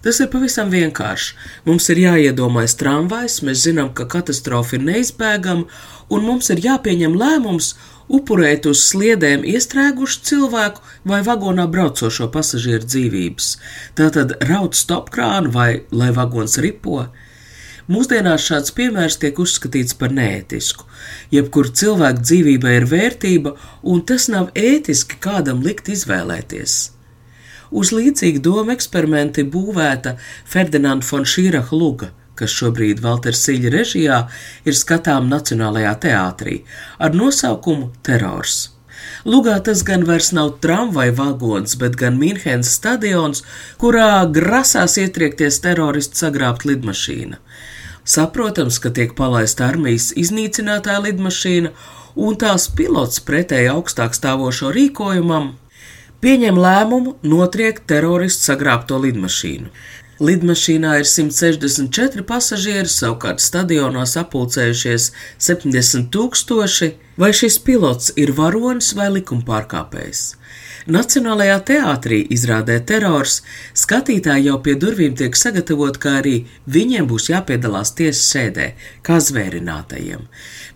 Tas 0.00 0.20
ir 0.22 0.30
pavisam 0.32 0.70
vienkārši. 0.72 1.34
Mums 1.68 1.90
ir 1.92 2.00
jāiedomājas 2.00 2.76
tramvajs, 2.80 3.40
mēs 3.44 3.64
zinām, 3.66 3.92
ka 3.92 4.06
katastrofa 4.08 4.78
ir 4.78 4.84
neizbēgama, 4.86 5.66
un 6.08 6.24
mums 6.24 6.48
ir 6.54 6.62
jāpieņem 6.64 7.18
lēmums 7.20 7.74
upurēt 8.10 8.66
uz 8.70 8.82
sliedēm 8.88 9.44
iestrēgušu 9.46 10.22
cilvēku 10.30 10.82
vai 11.10 11.20
vagonā 11.26 11.66
braucošo 11.70 12.30
pasažieru 12.32 12.88
dzīvības. 12.88 13.50
Tātad 13.98 14.38
raut 14.48 14.78
stopkrānu 14.78 15.52
vai 15.54 15.70
lai 15.92 16.10
vagons 16.16 16.56
ripo. 16.64 17.04
Mūsdienās 17.90 18.44
šāds 18.46 18.72
piemērs 18.74 19.18
tiek 19.22 19.38
uzskatīts 19.42 19.96
par 19.98 20.14
neētisku. 20.14 20.86
Jebkur 21.34 21.72
cilvēka 21.74 22.22
dzīvībai 22.22 22.76
ir 22.78 22.86
vērtība, 22.90 23.56
un 23.82 24.04
tas 24.06 24.28
nav 24.30 24.52
ētiski 24.54 25.18
kādam 25.22 25.62
likt 25.66 25.90
izvēlēties. 25.90 26.99
Uz 27.70 27.92
līdzīgu 27.94 28.42
domu 28.42 28.74
eksperimenti 28.74 29.44
būvēta 29.46 30.16
Ferdinanda 30.48 31.06
von 31.06 31.26
Šīraha 31.28 31.76
luga, 31.76 32.10
kas 32.34 32.54
šobrīd 32.56 33.02
Valters 33.04 33.44
Siļa 33.46 33.70
režijā 33.76 34.18
ir 34.66 34.76
skatām 34.76 35.28
Nacionālajā 35.30 35.94
teātrī 36.06 36.60
ar 36.98 37.14
nosaukumu 37.14 37.92
Terors. 38.06 38.70
Lugā 39.24 39.58
tas 39.64 39.84
gan 39.86 40.02
vairs 40.08 40.32
nav 40.36 40.56
tramvaja 40.64 41.14
vagons, 41.16 41.76
bet 41.80 41.96
gan 42.00 42.18
Mīnhens 42.20 42.72
stadions, 42.78 43.44
kurā 43.80 44.24
grasās 44.32 44.96
ietriekties 45.00 45.60
teroristi 45.64 46.24
sagrābt 46.24 46.66
lidmašīna. 46.68 47.38
Saprotams, 48.04 48.80
ka 48.82 48.90
tiek 48.96 49.14
palaista 49.16 49.68
armijas 49.68 50.10
iznīcinātāja 50.16 51.04
lidmašīna, 51.06 51.72
un 52.16 52.38
tās 52.40 52.66
pilots 52.76 53.22
pretēji 53.24 53.70
augstāk 53.72 54.16
stāvošo 54.16 54.72
rīkojumam 54.74 55.52
pieņem 56.20 56.58
lēmumu 56.60 57.16
notriekt 57.26 57.86
teroristu 57.90 58.50
sagrābto 58.50 59.00
lidmašīnu. 59.00 59.70
Lidmašīnā 60.20 60.98
ir 61.00 61.06
164 61.08 62.26
pasažieri, 62.28 62.90
savukārt 62.92 63.40
stadionā 63.40 64.02
sapulcējušies 64.04 65.06
70 65.40 66.10
tūkstoši. 66.12 66.90
Vai 67.20 67.30
šis 67.36 67.56
pilots 67.64 68.12
ir 68.20 68.34
varonis 68.36 68.92
vai 68.98 69.08
likumpārkāpējs? 69.14 70.20
Nacionālajā 70.90 71.56
teātrī 71.68 72.20
izrādē 72.36 72.78
terors, 72.84 73.40
skatītāji 73.76 74.48
jau 74.48 74.60
pie 74.64 74.76
durvīm 74.80 75.16
tiek 75.16 75.36
sagatavot, 75.36 75.96
kā 76.00 76.18
arī 76.20 76.36
viņiem 76.68 77.08
būs 77.08 77.28
jāpiedalās 77.32 77.92
tiesas 77.96 78.24
sēdē, 78.32 78.70
kā 79.04 79.20
zvērinātajiem. 79.24 80.24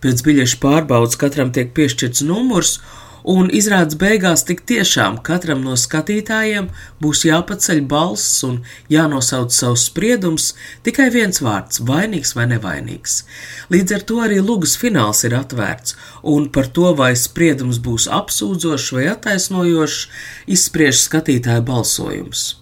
Pēc 0.01 0.21
biļešu 0.25 0.61
pārbaudas 0.61 1.17
katram 1.21 1.53
tiek 1.53 1.73
piešķirts 1.77 2.25
numurs, 2.25 2.77
un 2.81 3.04
izrādes 3.25 3.97
beigās 3.97 4.43
tik 4.45 4.61
tiešām 4.69 5.17
katram 5.25 5.63
no 5.65 5.73
skatītājiem 5.75 6.69
būs 7.01 7.25
jāpaceļ 7.25 7.81
balss 7.89 8.43
un 8.43 8.63
jānosauc 8.89 9.51
savs 9.51 9.87
spriedums, 9.89 10.53
tikai 10.83 11.09
viens 11.09 11.41
vārds- 11.41 11.81
vainīgs 11.89 12.35
vai 12.35 12.45
nevainīgs. 12.45 13.23
Līdz 13.71 13.95
ar 13.95 14.01
to 14.01 14.15
arī 14.15 14.41
lugas 14.41 14.77
fināls 14.77 15.23
ir 15.25 15.31
atvērts, 15.31 15.95
un 16.23 16.49
par 16.49 16.67
to, 16.67 16.93
vai 16.93 17.13
spriedums 17.13 17.79
būs 17.79 18.07
apsūdzošs 18.07 18.91
vai 18.93 19.07
attaisnojošs, 19.15 20.07
izspriež 20.47 20.95
skatītāju 21.07 21.65
balsojums. 21.65 22.55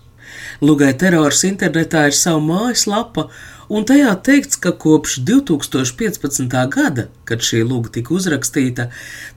Lugai 0.62 0.94
terors 0.94 1.44
internetā 1.44 2.06
ir 2.08 2.16
sava 2.16 2.40
mājaslapa, 2.40 3.30
un 3.70 3.86
tajā 3.88 4.14
teikts, 4.26 4.58
ka 4.60 4.74
kopš 4.76 5.20
2015. 5.28 6.56
gada, 6.74 7.08
kad 7.30 7.44
šī 7.46 7.64
lūga 7.68 7.94
tika 7.98 8.16
uzrakstīta, 8.18 8.90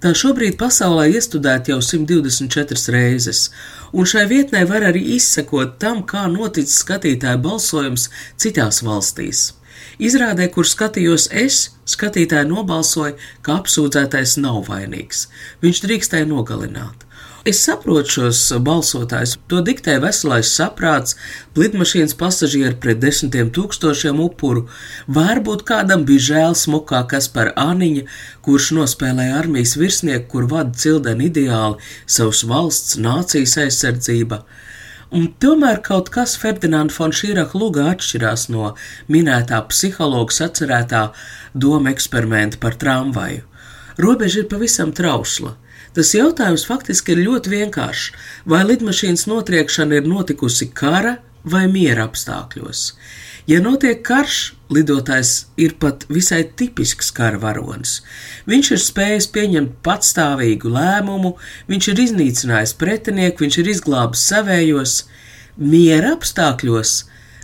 tā 0.03 0.15
šobrīd 0.17 0.59
pasaulē 0.61 1.09
iestudēta 1.15 1.75
jau 1.75 1.81
124 1.85 2.95
reizes, 2.95 3.51
un 3.93 4.09
šai 4.09 4.27
vietnē 4.31 4.65
var 4.71 4.89
arī 4.91 5.05
izsekot 5.17 5.79
tam, 5.83 6.03
kā 6.03 6.27
noticis 6.33 6.83
skatītāju 6.83 7.43
balsojums 7.47 8.11
citās 8.41 8.83
valstīs. 8.87 9.53
Izrādē, 9.97 10.51
kur 10.53 10.69
skatījos 10.69 11.31
es, 11.33 11.63
skatītāji 11.89 12.51
nobalsoja, 12.51 13.15
ka 13.41 13.61
apsūdzētais 13.63 14.37
nav 14.43 14.67
vainīgs. 14.69 15.29
Viņš 15.65 15.83
drīkstēja 15.87 16.29
nogalināt. 16.29 17.06
Es 17.47 17.61
saprotu 17.63 18.11
šos 18.11 18.39
balsotājus. 18.67 19.37
To 19.47 19.61
diktē 19.63 19.93
veselais 20.03 20.49
saprāts, 20.51 21.15
lidmašīnas 21.55 22.17
pasažieri 22.19 22.75
pret 22.83 22.99
desmitiem 22.99 23.53
tūkstošiem 23.55 24.19
upuru. 24.25 24.65
Varbūt 25.07 25.61
kādam 25.69 26.03
bija 26.09 26.25
žēl 26.25 26.57
smukākas 26.59 27.29
par 27.31 27.53
Aniņa, 27.55 28.03
kurš 28.43 28.73
nospēlēja 28.81 29.37
armijas 29.39 29.77
virsnieku, 29.79 30.27
kur 30.33 30.49
vada 30.51 30.75
cildeni 30.75 31.29
ideāli 31.31 31.79
savas 32.17 32.41
valsts, 32.51 32.97
nācijas 32.99 33.55
aizsardzība. 33.63 34.41
Un 35.15 35.29
tomēr 35.39 35.79
kaut 35.87 36.11
kas 36.17 36.35
Ferdinanda 36.43 36.97
von 36.97 37.15
Šīraka 37.15 37.61
lugā 37.63 37.85
atšķirās 37.93 38.49
no 38.51 38.73
minētā 39.07 39.61
psihologa 39.71 40.35
sacerētā 40.35 41.05
doma 41.55 41.95
eksperimenta 41.95 42.59
par 42.59 42.75
tramvaju. 42.75 43.47
Robeža 44.03 44.43
ir 44.43 44.51
pavisam 44.51 44.91
trausla. 44.91 45.55
Tas 45.97 46.11
jautājums 46.13 46.67
faktiski 46.69 47.15
ir 47.15 47.23
ļoti 47.25 47.55
vienkāršs. 47.55 48.11
Vai 48.45 48.67
lidmašīnas 48.69 49.25
notriekšana 49.31 50.03
ir 50.03 50.11
notikusi 50.11 50.69
kara 50.77 51.15
vai 51.49 51.65
miera 51.73 52.05
apstākļos? 52.05 52.91
Ja 53.49 53.63
notiek 53.63 54.03
karš, 54.05 54.57
lidotājs 54.75 55.33
ir 55.57 55.77
pat 55.81 56.05
visai 56.13 56.43
tipisks 56.59 57.13
kara 57.17 57.39
varonis. 57.41 58.01
Viņš 58.51 58.71
ir 58.75 58.83
spējis 58.83 59.31
pieņemt 59.33 59.79
patstāvīgu 59.87 60.73
lēmumu, 60.75 61.37
viņš 61.71 61.89
ir 61.93 62.03
iznīcinājis 62.05 62.75
pretinieku, 62.77 63.47
viņš 63.47 63.61
ir 63.63 63.71
izglābis 63.73 64.27
savējos. 64.29 64.97
Miera 65.57 66.13
apstākļos 66.19 66.97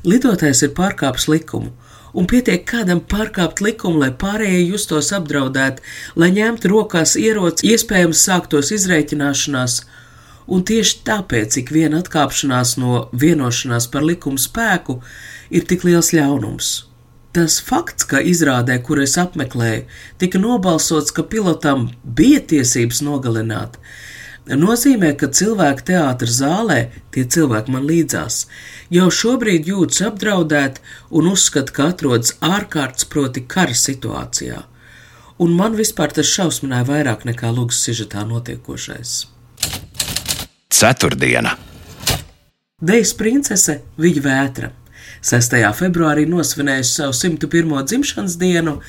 lidotājs 0.05 0.67
ir 0.67 0.75
pārkāpis 0.77 1.31
likumu, 1.31 1.73
un 2.13 2.29
pietiek 2.29 2.65
kādam 2.69 3.01
pārkāpt 3.01 3.63
likumu, 3.65 4.03
lai 4.03 4.13
pārējie 4.13 4.63
justos 4.67 5.13
apdraudēti, 5.17 5.83
lai 6.17 6.31
ņemtu 6.37 6.71
rokās 6.73 7.17
ieroci, 7.21 7.73
iespējams 7.73 8.23
sāktos 8.29 8.73
izreikināšanās, 8.77 9.81
un 10.53 10.65
tieši 10.69 11.03
tāpēc 11.07 11.59
ik 11.63 11.73
viena 11.75 12.03
atkāpšanās 12.03 12.77
no 12.83 13.07
vienošanās 13.13 13.89
par 13.93 14.07
likumu 14.07 14.41
spēku 14.41 15.01
ir 15.51 15.69
tik 15.69 15.87
liels 15.89 16.13
ļaunums. 16.17 16.73
Tas 17.33 17.63
fakts, 17.65 18.05
ka 18.05 18.21
izrādē, 18.21 18.75
kur 18.85 19.01
es 19.01 19.15
apmeklēju, 19.17 19.87
tika 20.21 20.41
nobalsots, 20.41 21.15
ka 21.17 21.25
pilotam 21.25 21.87
bija 22.05 22.43
tiesības 22.51 23.01
nogalināt, 23.07 23.79
nozīmē, 24.47 25.13
ka 25.19 25.29
cilvēki 25.31 25.87
teātras 25.93 26.41
zālē, 26.41 26.91
tie 27.15 27.25
cilvēki 27.25 27.73
man 27.75 27.87
līdzās, 27.87 28.47
jau 28.91 29.09
šobrīd 29.11 29.69
jūtas 29.71 30.03
apdraudēti 30.09 30.83
un 31.11 31.31
uzskata, 31.31 31.73
ka 31.73 31.89
atrodas 31.93 32.35
ārkārtas 32.41 33.07
proti 33.07 33.45
kara 33.47 33.77
situācijā. 33.77 34.65
Un 35.43 35.55
man 35.59 35.75
vispār 35.79 36.13
tas 36.15 36.29
šausmināja 36.29 36.87
vairāk 36.91 37.25
nekā 37.27 37.51
lūgas 37.55 37.81
sižetā 37.87 38.27
notiekošais. 38.29 39.15
Ceturtdiena. 40.73 41.57
Dejas 42.83 43.13
princese 43.15 43.81
Viņa 44.03 44.23
Vētra 44.23 44.73
6. 45.23 45.55
februārī 45.79 46.25
nosvinējusi 46.27 46.97
savu 46.97 47.13
101. 47.15 47.85
dzimšanas 47.87 48.35
dienu, 48.41 48.81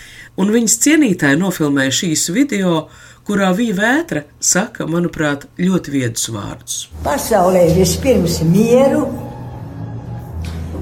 un 0.41 0.49
viņas 0.49 0.79
cienītāji 0.81 1.37
nofilmēja 1.37 1.93
šīs 1.99 2.23
video, 2.33 2.87
kurā 3.27 3.51
viņa 3.53 3.75
vētra 3.77 4.23
saka, 4.41 4.87
manuprāt, 4.89 5.45
ļoti 5.61 5.93
viedus 5.93 6.31
vārdus. 6.33 6.79
Pasaulē 7.05 7.67
vispirms 7.77 8.39
mieru, 8.49 9.05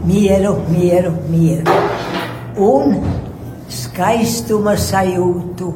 mieru, 0.07 0.55
mieru, 0.71 1.11
mieru 1.27 1.75
un 2.55 2.95
skaistuma 3.67 4.79
sajūtu. 4.79 5.75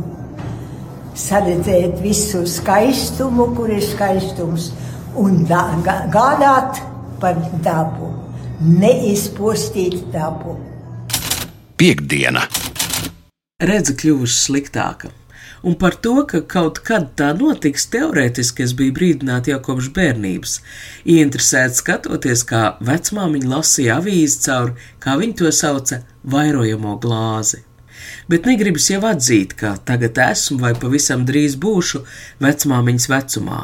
Saredzēt 1.15 1.99
visu 2.03 2.47
skaistumu, 2.47 3.51
kur 3.55 3.75
ir 3.75 3.83
skaistums, 3.83 4.71
un 5.19 5.43
gādāt 5.47 6.79
par 7.19 7.43
dabu, 7.63 8.09
neizpostīt 8.61 9.99
dabu. 10.13 10.55
Piektdiena. 11.75 12.47
Redze 13.63 13.95
kļuvusi 13.99 14.41
sliktāka 14.47 15.11
un 15.65 15.73
par 15.81 15.95
to, 15.97 16.13
ka 16.29 16.43
kaut 16.45 16.79
kad 16.85 17.07
tā 17.17 17.31
notiks, 17.37 17.87
teorētiski 17.93 18.65
es 18.65 18.73
biju 18.77 18.93
brīdināta 18.99 19.49
jau 19.55 19.61
kopš 19.65 19.89
bērnības. 19.95 20.59
Ieinteresēta 21.09 21.79
skatoties, 21.79 22.43
kā 22.45 22.75
vecmāmiņa 22.85 23.49
lasīja 23.49 23.97
avīzi 23.99 24.43
caur, 24.45 24.75
kā 25.01 25.17
viņi 25.21 25.39
to 25.41 25.53
sauca, 25.59 26.03
vairojamo 26.35 26.99
glāzi. 27.01 27.63
Bet 28.29 28.45
negribas 28.45 28.91
jau 28.91 29.01
atzīt, 29.09 29.55
ka 29.57 29.73
tagad 29.89 30.19
esmu 30.21 30.59
vai 30.61 30.75
pavisam 30.77 31.25
drīz 31.25 31.57
būšu 31.61 32.03
vecmāmiņas 32.45 33.09
vecumā 33.09 33.63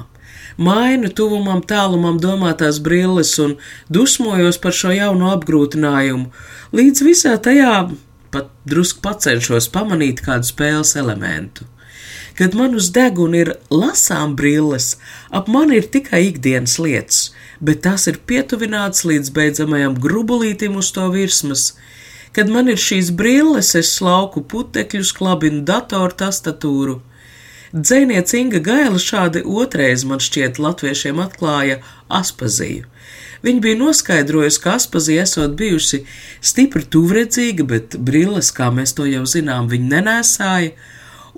mainu 0.57 1.11
tuvumam, 1.15 1.61
tālumam 1.63 2.19
domātās 2.21 2.79
brilles 2.83 3.33
un 3.39 3.57
dusmojos 3.89 4.59
par 4.61 4.75
šo 4.75 4.93
jauno 4.95 5.31
apgrūtinājumu, 5.35 6.31
līdz 6.75 7.03
visā 7.07 7.35
tajā 7.37 7.75
pat 8.31 8.49
drusku 8.67 9.03
pacenšos 9.03 9.67
pamanīt 9.71 10.23
kādu 10.25 10.47
spēles 10.47 10.95
elementu. 10.99 11.67
Kad 12.39 12.55
man 12.55 12.75
uz 12.79 12.87
deguna 12.95 13.41
ir 13.43 13.51
lasām 13.69 14.37
brilles, 14.39 14.95
ap 15.29 15.49
mani 15.51 15.81
ir 15.81 15.89
tikai 15.91 16.23
ikdienas 16.29 16.77
lietas, 16.79 17.19
bet 17.59 17.83
tās 17.85 18.07
ir 18.07 18.21
pietuvināts 18.25 19.03
līdz 19.05 19.33
beidzamajam 19.35 19.97
grubulītim 19.99 20.79
uz 20.79 20.93
to 20.95 21.09
virsmas. 21.13 21.73
Kad 22.31 22.47
man 22.47 22.71
ir 22.71 22.79
šīs 22.79 23.11
brilles, 23.19 23.73
es 23.75 23.91
slauku 23.97 24.45
putekļus, 24.53 25.11
klabinu 25.17 25.65
datoru 25.67 26.15
tastatūru. 26.23 27.01
Dzēniece 27.71 28.35
Inga 28.35 28.59
Gaila 28.59 28.99
šādi 28.99 29.45
otrais 29.47 30.01
man 30.03 30.19
šķiet 30.19 30.57
latviešiem 30.59 31.21
atklāja 31.23 31.77
aspaziju. 32.11 32.83
Viņa 33.45 33.61
bija 33.63 33.77
noskaidrojusi, 33.79 34.59
ka 34.61 34.73
aspazija 34.75 35.23
esot 35.23 35.55
bijusi 35.57 36.01
stipri 36.43 36.83
tuvredzīga, 36.83 37.63
bet 37.69 37.95
brilles, 37.95 38.51
kā 38.51 38.67
mēs 38.75 38.91
to 38.97 39.07
jau 39.07 39.23
zinām, 39.23 39.69
viņa 39.71 39.87
nenēsāja, 39.93 40.73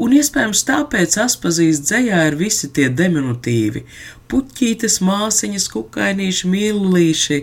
un 0.01 0.15
iespējams 0.17 0.65
tāpēc 0.71 1.19
atpazīst 1.21 1.85
dzējā 1.85 2.25
ir 2.31 2.39
visi 2.41 2.71
tie 2.73 2.89
diminutīvi- 2.89 3.85
puķītes, 4.33 4.99
māsiņas, 5.05 5.69
kukainīši, 5.75 6.49
mīlulīši. 6.49 7.39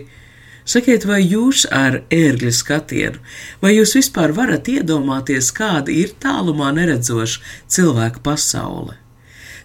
Sakiet, 0.65 1.05
vai 1.09 1.21
jūs 1.23 1.65
ar 1.73 2.01
ērgļa 2.13 2.51
skatienu, 2.53 3.21
vai 3.61 3.75
jūs 3.75 3.95
vispār 3.97 4.33
varat 4.37 4.69
iedomāties, 4.69 5.49
kāda 5.57 5.93
ir 5.93 6.13
tālumā 6.21 6.69
neredzoša 6.77 7.41
cilvēka 7.67 8.21
pasaule? 8.25 8.97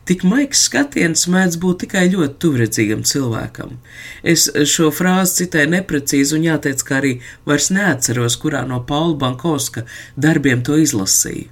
Tik 0.07 0.23
maigs 0.23 0.63
skatiens 0.69 1.27
mēdz 1.27 1.59
būt 1.59 1.81
tikai 1.83 2.05
ļoti 2.13 2.39
tuvredzīgam 2.43 3.03
cilvēkam. 3.03 3.75
Es 4.23 4.47
šo 4.71 4.93
frāzi 4.95 5.43
citēju 5.43 5.73
neprecīzi 5.73 6.37
un 6.39 6.47
jāteic, 6.47 6.85
ka 6.87 7.01
arī 7.01 7.13
vairs 7.49 7.73
neatceros, 7.75 8.39
kurā 8.39 8.63
no 8.71 8.79
Paula 8.87 9.19
Bankovska 9.25 9.83
darbiem 10.15 10.63
to 10.63 10.79
izlasīju 10.79 11.51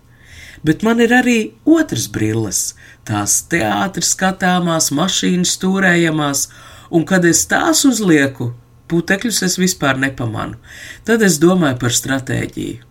bet 0.64 0.82
man 0.82 1.00
ir 1.04 1.12
arī 1.12 1.38
otras 1.68 2.06
brilles, 2.08 2.72
tās 3.04 3.42
teātris 3.52 4.14
skatāmās, 4.14 4.90
mašīnas 4.96 5.58
stūrējamās, 5.58 6.46
un 6.94 7.04
kad 7.08 7.26
es 7.28 7.44
tās 7.50 7.84
uzlieku, 7.84 8.54
putekļus 8.90 9.42
es 9.48 9.58
vispār 9.60 10.00
nepamanu. 10.00 10.58
Tad 11.04 11.22
es 11.26 11.38
domāju 11.42 11.80
par 11.82 11.94
stratēģiju. 11.94 12.90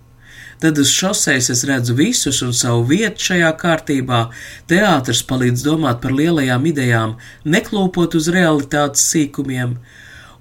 Tad 0.64 0.78
uz 0.80 0.94
šoseis 0.96 1.50
es 1.52 1.66
redzu 1.68 1.96
visus 1.98 2.38
un 2.46 2.54
savu 2.56 2.86
vietu 2.88 3.26
šajā 3.30 3.50
kārtībā. 3.60 4.20
Teātris 4.72 5.24
palīdz 5.28 5.66
domāt 5.66 6.00
par 6.04 6.14
lielajām 6.16 6.70
idejām, 6.70 7.18
neklūpot 7.44 8.16
uz 8.16 8.30
realitātes 8.32 9.04
sīkumiem. 9.12 9.74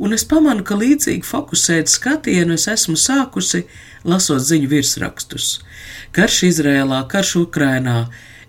Un 0.02 0.14
es 0.14 0.22
pamanu, 0.26 0.62
ka 0.66 0.78
līdzīgi 0.78 1.26
fokusēt 1.26 1.90
skatienu 1.90 2.54
es 2.54 2.68
esmu 2.70 2.94
sākusi, 2.98 3.64
lasot 4.06 4.42
ziņu 4.46 4.70
virsrakstus. 4.70 5.56
Karš 6.14 6.38
Izrēlā, 6.52 7.02
karš 7.10 7.36
Ukrainā, 7.42 7.98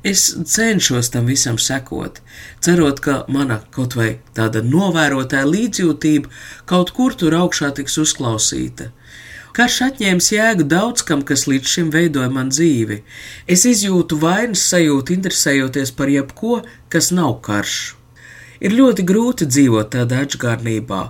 Es 0.04 0.24
cenšos 0.52 1.08
tam 1.14 1.30
visam 1.32 1.56
sekot, 1.56 2.18
cerot, 2.60 3.00
ka 3.00 3.22
mana 3.32 3.62
kaut 3.72 3.96
vai 3.96 4.18
tāda 4.36 4.60
novērotāja 4.60 5.48
līdzjūtība 5.48 6.32
kaut 6.68 6.92
kur 6.98 7.16
tur 7.16 7.38
augšā 7.38 7.70
tiks 7.78 7.96
uzklausīta. 8.04 8.90
Karš 9.56 9.78
atņēmis 9.86 10.28
jēgu 10.34 10.66
daudz 10.68 11.06
kam, 11.08 11.22
kas 11.24 11.46
līdz 11.48 11.72
šim 11.76 11.90
veidoja 11.94 12.28
man 12.34 12.52
dzīvi. 12.52 13.00
Es 13.48 13.64
izjūtu 13.70 14.18
vainas 14.20 14.66
sajūtu, 14.74 15.16
interesējoties 15.16 15.94
par 15.96 16.12
jebko, 16.12 16.64
kas 16.92 17.12
nav 17.16 17.38
karš. 17.46 17.78
Ir 18.60 18.76
ļoti 18.76 19.06
grūti 19.08 19.48
dzīvot 19.48 19.94
tādā 19.96 20.24
atžgārnībā, 20.26 21.04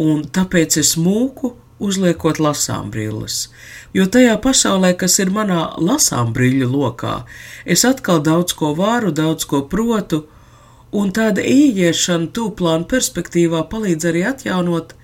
un 0.00 0.22
tāpēc 0.24 0.78
es 0.80 0.94
mūku 0.96 1.52
uzliekot 1.78 2.40
lasām 2.42 2.90
brilles. 2.94 3.48
Jo 3.94 4.06
tajā 4.06 4.36
pasaulē, 4.42 4.94
kas 4.98 5.18
ir 5.22 5.30
manā 5.34 5.62
lasām 5.78 6.32
brīļu 6.36 6.68
lokā, 6.72 7.22
es 7.64 7.84
atkal 7.88 8.22
daudz 8.24 8.54
ko 8.58 8.74
varu, 8.78 9.12
daudz 9.14 9.46
ko 9.48 9.62
protu, 9.70 10.24
un 10.92 11.12
tāda 11.14 11.44
ieiešana 11.44 12.30
tūplāna 12.34 12.88
perspektīvā 12.88 13.64
palīdz 13.70 14.08
arī 14.10 14.24
atjaunot 14.32 14.94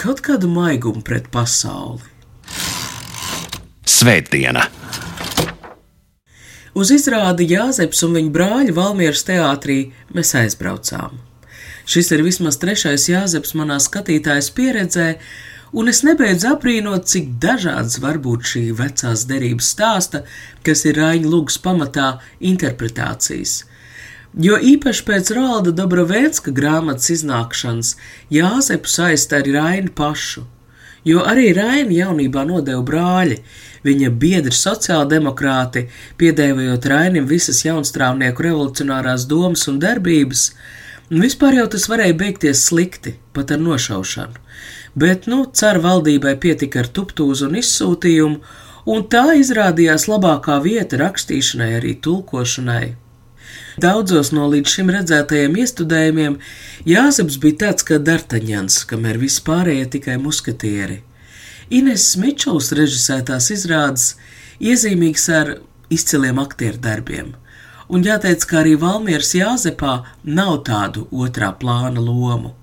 kaut 0.00 0.24
kādu 0.24 0.50
maigumu 0.50 1.04
pret 1.06 1.30
pasauli. 1.32 2.02
Svētdiena! 3.84 4.66
Uz 6.74 6.90
izrādi 6.90 7.46
Jāzeps 7.52 8.00
un 8.02 8.16
viņa 8.16 8.32
brāļa 8.34 8.72
Valmieras 8.74 9.22
teātrī 9.28 9.92
mēs 10.10 10.34
aizbraucām. 10.34 11.20
Šis 11.86 12.10
ir 12.16 12.24
vismaz 12.26 12.58
trešais 12.58 13.04
Jāzeps 13.12 13.54
manā 13.54 13.76
skatītājas 13.82 14.48
pieredzē, 14.56 15.08
un 15.74 15.90
es 15.90 16.04
nebeidzu 16.06 16.52
aprīnot, 16.54 17.08
cik 17.10 17.34
dažāds 17.42 17.98
var 18.02 18.20
būt 18.22 18.46
šī 18.52 18.64
vecās 18.78 19.26
derības 19.30 19.70
stāsta, 19.74 20.22
kas 20.66 20.84
ir 20.86 21.00
Raņa 21.00 21.30
lūgas 21.30 21.58
pamatā 21.64 22.14
interpretācijas. 22.52 23.64
Jo 24.34 24.58
īpaši 24.58 25.04
pēc 25.06 25.30
Rāda 25.34 25.74
Dobrovēnska 25.74 26.50
grāmatas 26.54 27.10
iznākšanas 27.14 27.92
Jāzepu 28.34 28.90
saist 28.90 29.34
arī 29.34 29.54
Raini 29.54 29.92
pašu, 29.94 30.42
jo 31.06 31.22
arī 31.26 31.52
Raini 31.54 32.00
jaunībā 32.00 32.42
nodeva 32.46 32.82
brāļi, 32.86 33.40
viņa 33.86 34.10
biedri 34.22 34.54
sociāldemokrāti, 34.58 35.88
piedēvējot 36.18 36.88
Rainim 36.90 37.28
visas 37.30 37.62
jaunstrāvnieku 37.66 38.46
revolucionārās 38.46 39.26
domas 39.30 39.66
un 39.70 39.78
darbības, 39.82 40.48
un 41.10 41.22
vispār 41.22 41.60
jau 41.60 41.68
tas 41.74 41.86
varēja 41.90 42.18
beigties 42.24 42.66
slikti, 42.70 43.18
pat 43.34 43.54
ar 43.54 43.62
nošaušanu 43.62 44.42
bet, 44.94 45.28
nu, 45.30 45.44
ceru 45.52 45.82
valdībai 45.84 46.36
pietika 46.40 46.82
ar 46.84 46.90
tuptūzu 46.96 47.48
un 47.48 47.58
izsūtījumu, 47.60 48.40
un 48.90 49.06
tā 49.10 49.24
izrādījās 49.40 50.06
labākā 50.10 50.58
vieta 50.64 51.00
rakstīšanai, 51.00 51.70
arī 51.78 51.94
tulkošanai. 52.04 52.84
Daudzos 53.80 54.30
no 54.30 54.46
līdz 54.52 54.70
šim 54.70 54.90
redzētajiem 54.94 55.56
iestudējumiem 55.58 56.36
Jāzeps 56.86 57.40
bija 57.42 57.64
tāds 57.64 57.86
kā 57.86 57.98
Dartaņans, 57.98 58.84
kamēr 58.90 59.18
vispārējie 59.18 59.88
tikai 59.96 60.18
muskatieri. 60.22 61.00
Ines 61.74 62.12
Mičels 62.20 62.70
režisētās 62.76 63.50
izrādes 63.50 64.12
iezīmīgs 64.62 65.24
ar 65.34 65.56
izciliem 65.94 66.38
aktieru 66.38 66.78
darbiem, 66.78 67.32
un 67.88 68.04
jāteic, 68.06 68.44
ka 68.46 68.60
arī 68.62 68.76
Valmieras 68.78 69.32
Jāzepā 69.34 69.96
nav 70.22 70.60
tādu 70.68 71.08
otrā 71.10 71.50
plāna 71.58 72.04
lomu. 72.04 72.54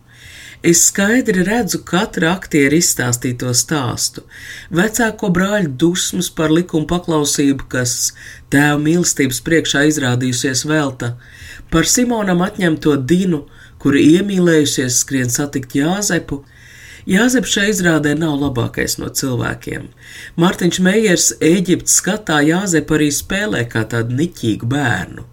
Es 0.61 0.83
skaidri 0.85 1.41
redzu 1.41 1.79
katra 1.81 2.35
aktiera 2.35 2.77
izstāstīto 2.77 3.49
stāstu, 3.57 4.21
vecāko 4.69 5.31
brāļu 5.33 5.71
dusmas 5.83 6.29
par 6.37 6.53
likuma 6.53 6.85
paklausību, 6.91 7.65
kas 7.71 8.11
tēva 8.53 8.77
mīlestības 8.83 9.41
priekšā 9.47 9.87
izrādījusies 9.89 10.61
velta, 10.69 11.15
par 11.73 11.89
Simonam 11.89 12.45
atņemto 12.45 12.93
dinu, 13.09 13.47
kura 13.81 14.05
iemīlējusies 14.05 15.01
skrien 15.01 15.33
satikt 15.33 15.73
Jāzepu. 15.79 16.43
Jāzeps 17.09 17.57
šai 17.57 17.71
izrādē 17.71 18.13
nav 18.13 18.37
labākais 18.43 18.99
no 19.01 19.09
cilvēkiem. 19.09 19.89
Mārtiņš 20.37 20.81
Meijers 20.85 21.31
Eģiptes 21.41 21.97
skatā 22.03 22.37
Jāzepu 22.45 22.99
arī 22.99 23.09
spēlē 23.09 23.65
kā 23.71 23.87
tādu 23.89 24.13
niķīgu 24.21 24.69
bērnu. 24.69 25.25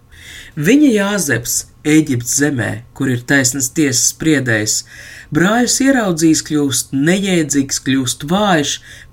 Viņa 0.57 0.89
Jāzeps 0.95 1.67
Eģiptes 1.89 2.33
zemē, 2.41 2.71
kur 2.97 3.13
ir 3.13 3.21
taisnas 3.29 3.69
tiesas 3.77 4.09
spriedējs, 4.15 4.81
Brāļus 5.29 5.75
ieraudzījis, 5.85 6.41
kļūst 6.49 6.95
nejēdzīgs, 6.97 7.79
kļūst 7.85 8.23
vājš, 8.31 8.71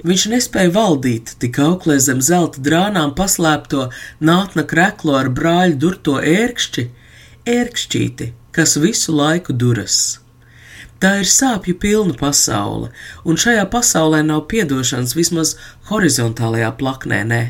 viņš 0.07 0.23
nespēja 0.31 0.71
valdīt, 0.71 1.33
tik 1.41 1.59
auklē 1.59 1.97
zem 1.99 2.21
zelta 2.23 2.63
drānām 2.63 3.11
paslēpto 3.17 3.89
nātna 4.23 4.63
kreklo 4.63 5.17
ar 5.19 5.27
brāļu 5.35 5.75
durto 5.81 6.15
ērkšķi, 6.23 6.85
ērkšķīti, 7.51 8.29
kas 8.55 8.77
visu 8.79 9.17
laiku 9.17 9.57
duras. 9.59 10.21
Tā 11.03 11.17
ir 11.19 11.27
sāpju 11.27 11.75
pilna 11.83 12.15
pasaule, 12.15 12.93
un 13.27 13.35
šajā 13.35 13.67
pasaulē 13.75 14.23
nav 14.23 14.45
piedošanas 14.47 15.17
vismaz 15.19 15.57
horizontālajā 15.91 16.71
plaknē, 16.79 17.21
nē. 17.27 17.43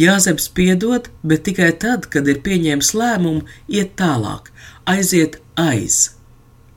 Jāzeps 0.00 0.48
piedod, 0.56 1.12
bet 1.22 1.44
tikai 1.44 1.74
tad, 1.76 2.08
kad 2.08 2.32
ir 2.32 2.40
pieņēmis 2.48 2.96
lēmumu 2.96 3.44
iet 3.68 3.92
tālāk, 4.00 4.48
aiziet 4.88 5.42
aiz. 5.60 6.13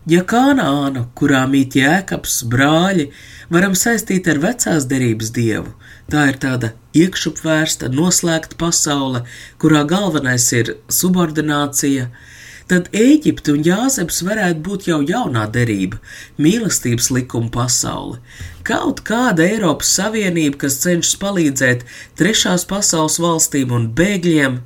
Ja 0.07 0.21
kanāna, 0.23 1.01
kurā 1.19 1.41
mīt 1.51 1.73
jēkabs 1.75 2.37
brāļi, 2.47 3.09
varam 3.51 3.73
saistīt 3.75 4.29
ar 4.31 4.37
vecās 4.39 4.85
derības 4.87 5.33
dievu, 5.35 5.73
tā 6.07 6.29
ir 6.29 6.37
tāda 6.39 6.69
iekšupvērsta, 6.95 7.89
noslēgta 7.91 8.55
pasaule, 8.61 9.25
kurā 9.59 9.81
galvenais 9.89 10.45
ir 10.55 10.71
subordinācija, 10.87 12.05
tad 12.71 12.87
Ēģipte 12.95 13.57
un 13.57 13.67
Jāzeps 13.67 14.21
varētu 14.23 14.63
būt 14.63 14.87
jau 14.87 15.01
jaunā 15.03 15.43
derība, 15.51 15.99
mīlestības 16.39 17.11
likuma 17.11 17.51
pasaule. 17.57 18.21
Kaut 18.63 19.03
kāda 19.11 19.43
Eiropas 19.43 19.91
Savienība, 19.99 20.63
kas 20.63 20.79
cenšas 20.85 21.19
palīdzēt 21.19 21.83
trešās 22.15 22.63
pasaules 22.71 23.19
valstīm 23.19 23.75
un 23.75 23.91
bēgļiem, 23.99 24.61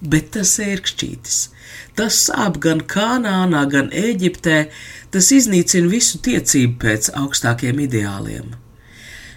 bet 0.00 0.32
tas 0.38 0.56
ir 0.64 0.80
kšķītis. 0.88 1.44
Tas 1.98 2.14
sāp 2.28 2.60
gan 2.62 2.84
Kanānā, 2.86 3.64
gan 3.66 3.88
Eģiptē, 3.90 4.68
tas 5.10 5.32
iznīcina 5.34 5.90
visu 5.90 6.20
tiecību 6.22 6.78
pēc 6.84 7.10
augstākiem 7.18 7.80
ideāliem. 7.88 8.52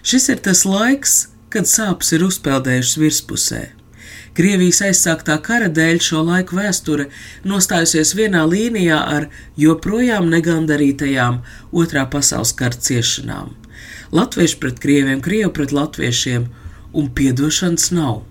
Šis 0.06 0.28
ir 0.30 0.42
tas 0.46 0.62
laiks, 0.68 1.16
kad 1.50 1.66
sāpes 1.66 2.14
ir 2.14 2.22
uzpeldējušas 2.28 3.00
virspusē. 3.02 3.62
Krievijas 4.38 4.78
aizsāktā 4.86 5.34
kara 5.44 5.68
dēļ 5.74 5.98
šo 6.06 6.22
laiku 6.24 6.56
vēsture 6.56 7.10
nostājusies 7.44 8.14
vienā 8.16 8.46
līnijā 8.48 9.02
ar 9.16 9.26
joprojām 9.60 10.30
negandarītajām 10.32 11.42
otrā 11.82 12.06
pasaules 12.14 12.54
kara 12.56 12.78
ciešanām. 12.78 13.52
Latvieši 14.14 14.60
pret 14.62 14.80
krieviem, 14.80 15.20
krievi 15.24 15.50
pret 15.52 15.74
latviešiem, 15.74 16.46
un 16.94 17.10
piedošanas 17.10 17.90
nav. 17.92 18.22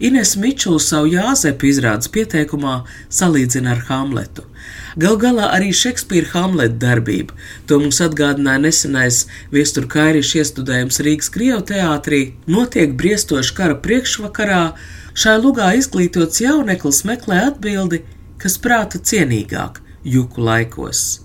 Ines 0.00 0.34
Mičula 0.36 0.80
savu 0.82 1.12
Jāzepu 1.12 1.68
izrādes 1.70 2.10
pieteikumā 2.10 2.80
salīdzina 3.12 3.76
ar 3.76 3.84
Hamletu. 3.88 4.42
Gal 4.98 5.16
galā 5.18 5.48
arī 5.54 5.72
Šekspīra 5.74 6.32
Hamleta 6.32 6.78
darbība, 6.86 7.34
to 7.66 7.80
mums 7.82 8.00
atgādināja 8.02 8.62
nesenais 8.62 9.24
viestur 9.54 9.88
Kairiša 9.90 10.40
iestudējums 10.42 11.00
Rīgas 11.02 11.30
Krievu 11.34 11.62
teātrī, 11.70 12.20
notiek 12.46 12.94
briestoši 12.98 13.56
kara 13.56 13.78
priekšvakarā, 13.86 14.62
šai 15.14 15.36
lugā 15.42 15.72
izglītots 15.78 16.42
jauneklis 16.42 17.02
meklē 17.06 17.40
atbildi, 17.50 18.04
kas 18.38 18.58
prāta 18.62 19.02
cienīgāk 19.02 19.82
juku 20.04 20.42
laikos. 20.46 21.24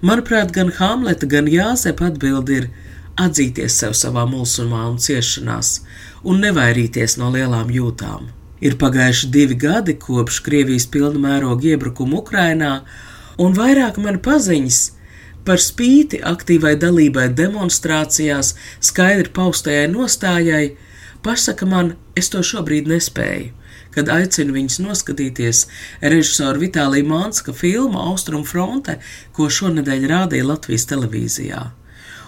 Manuprāt, 0.00 0.52
gan 0.54 0.70
Hamleta, 0.76 1.26
gan 1.26 1.48
Jāzepa 1.50 2.12
atbildi 2.12 2.60
ir 2.60 2.68
atzīties 3.18 3.80
sev 3.82 3.96
savā 3.98 4.24
mulsumā 4.30 4.84
un 4.92 5.00
ciešanās, 5.02 5.80
un 6.24 6.42
nevairīties 6.42 7.16
no 7.20 7.30
lielām 7.34 7.70
jūtām. 7.72 8.28
Ir 8.64 8.74
pagājuši 8.78 9.30
divi 9.30 9.54
gadi 9.54 9.94
kopš 10.02 10.40
Krievijas 10.46 10.88
pilna 10.90 11.20
mēroga 11.22 11.74
iebrukuma 11.74 12.18
Ukrainā, 12.22 12.72
un 13.38 13.54
vairāk 13.54 14.00
man 14.02 14.18
paziņas 14.22 14.80
par 15.46 15.62
spīti 15.62 16.18
aktīvai 16.26 16.74
dalībai 16.80 17.28
demonstrācijās, 17.38 18.54
skaidri 18.84 19.30
paustajai 19.32 19.86
nostājai, 19.92 20.64
pasaka 21.22 21.68
man, 21.70 21.94
es 22.18 22.28
to 22.34 22.42
šobrīd 22.44 22.90
nespēju, 22.90 23.54
kad 23.94 24.10
aicinu 24.12 24.58
viņus 24.58 24.82
noskatīties 24.84 25.64
režisoru 26.02 26.66
Vitālija 26.66 27.06
Mānska 27.08 27.54
filmu 27.56 28.02
Austrum 28.10 28.44
fronte, 28.44 28.98
ko 29.32 29.48
šonadēļ 29.48 30.08
rādīja 30.12 30.50
Latvijas 30.50 30.86
televīzijā. 30.90 31.68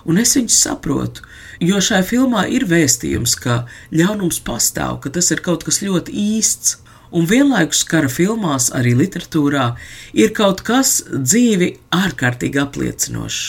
Un 0.09 0.21
es 0.23 0.37
viņus 0.37 0.61
saprotu, 0.65 1.25
jo 1.61 1.81
šajā 1.81 2.05
filmā 2.09 2.47
ir 2.49 2.65
vēstījums, 2.71 3.37
ka 3.41 3.65
ļaunums 3.93 4.41
pastāv, 4.47 5.01
ka 5.05 5.13
tas 5.13 5.31
ir 5.35 5.43
kaut 5.45 5.67
kas 5.67 5.83
ļoti 5.85 6.15
īsts, 6.37 6.79
un 7.11 7.27
vienlaikus 7.27 7.83
kara 7.89 8.09
filmās, 8.09 8.71
arī 8.77 8.95
literatūrā, 8.99 9.73
ir 10.15 10.33
kaut 10.37 10.63
kas 10.67 11.01
dzīvi 11.11 11.75
ārkārtīgi 11.95 12.63
apliecinošs. 12.63 13.43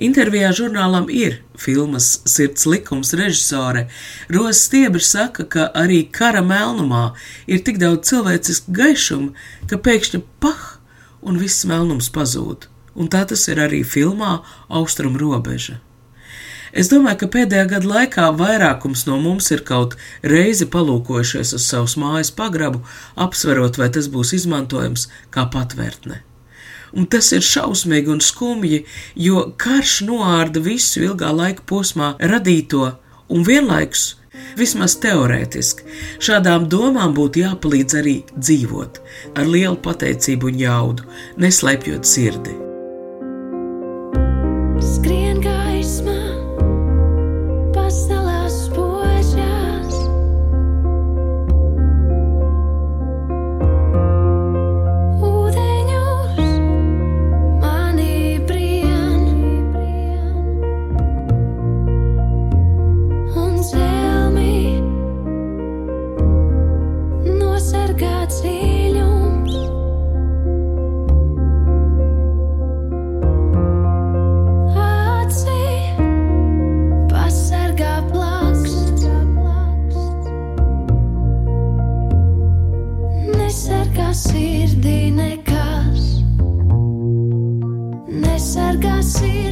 Intervijā 0.00 0.48
žurnālam 0.56 1.10
ir 1.12 1.42
filmas 1.60 2.22
Sirds 2.24 2.64
likums 2.64 3.12
režisore. 3.12 3.90
Roza 4.32 4.56
Stiebra 4.56 5.04
saka, 5.04 5.44
ka 5.44 5.68
arī 5.76 6.06
kara 6.08 6.40
melnumā 6.40 7.12
ir 7.46 7.60
tik 7.60 7.76
daudz 7.82 8.08
cilvēcisku 8.08 8.72
gaišumu, 8.72 9.34
ka 9.68 9.76
pēkšņi 9.76 10.22
pah, 10.40 10.78
un 11.20 11.36
viss 11.38 11.66
melnums 11.68 12.08
pazūd. 12.10 12.71
Un 12.94 13.08
tā 13.12 13.24
tas 13.28 13.46
ir 13.48 13.62
arī 13.62 13.82
filmā 13.84 14.40
Austrum 14.68 15.16
robeža. 15.20 15.78
Es 16.72 16.88
domāju, 16.88 17.22
ka 17.22 17.28
pēdējā 17.34 17.68
gada 17.68 17.88
laikā 17.88 18.26
vairākums 18.36 19.04
no 19.04 19.18
mums 19.20 19.50
ir 19.52 19.60
kaut 19.68 19.98
reizi 20.24 20.68
palūkojušies 20.72 21.52
uz 21.58 21.68
savas 21.68 21.98
mājas 22.00 22.32
pagrabu, 22.32 22.80
apsverot, 23.20 23.76
vai 23.76 23.92
tas 23.92 24.08
būs 24.12 24.32
izmantojams 24.40 25.08
kā 25.34 25.48
patvērtne 25.52 26.22
un 26.92 27.08
tas 27.08 27.30
ir 27.32 27.44
šausmīgi 27.44 28.12
un 28.12 28.20
skumji, 28.24 28.82
jo 29.16 29.46
karš 29.60 30.00
noārda 30.08 30.62
visu 30.64 31.04
ilgā 31.06 31.30
laika 31.34 31.64
posmā 31.68 32.12
radīto, 32.32 32.90
un 33.32 33.46
vienlaikus, 33.48 34.16
vismaz 34.58 34.98
teorētiski, 35.02 35.86
šādām 36.22 36.68
domām 36.72 37.16
būtu 37.16 37.44
jāpalīdz 37.46 38.00
arī 38.02 38.18
dzīvot 38.34 39.00
ar 39.36 39.48
lielu 39.48 39.78
pateicību 39.86 40.52
un 40.52 40.60
jaudu, 40.66 41.08
neslēpjot 41.40 42.08
sirdi. 42.08 42.71
sirdī 84.12 85.10
nekas 85.16 86.04
nesargās 88.22 89.16
sirdī. 89.16 89.51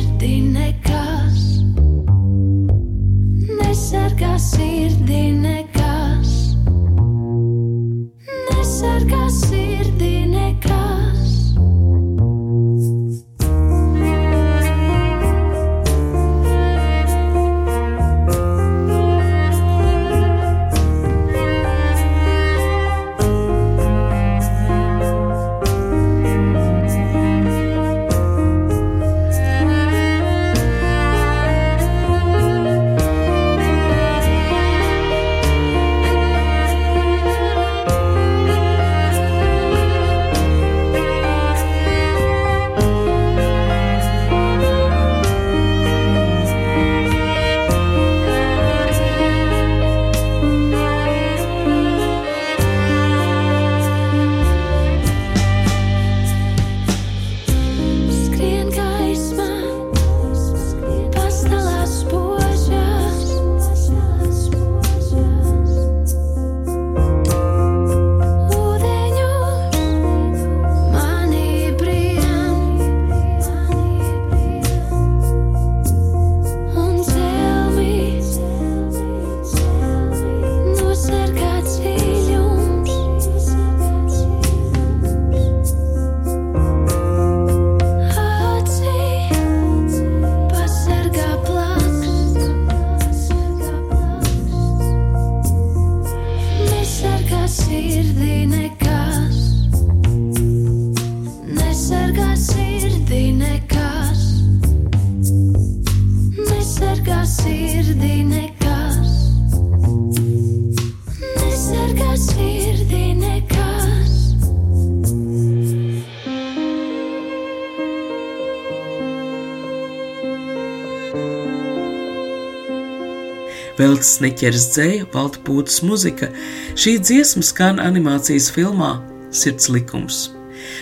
Veltes 124.01 124.17
Sniķeres 124.17 124.63
dzēja, 124.73 125.07
Valta 125.13 125.41
Pūtas 125.45 125.83
muzika, 125.85 126.31
šī 126.73 126.95
dziesma 127.05 127.43
skan 127.45 127.83
animācijas 127.85 128.47
filmā 128.55 128.95
Sirds 129.29 129.69
likums. 129.69 130.31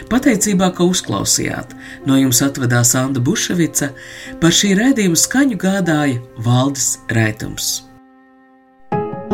Pateicībā, 0.06 0.68
ka 0.76 0.86
uzklausījāt, 0.86 1.74
no 2.06 2.14
jums 2.14 2.44
atvedās 2.46 2.94
Anna 2.94 3.18
Buševica, 3.18 3.90
par 4.38 4.54
šī 4.54 4.76
raidījuma 4.78 5.18
skaņu 5.18 5.58
gādāja 5.58 6.22
Valdis 6.46 7.00
Raitums. 7.10 7.87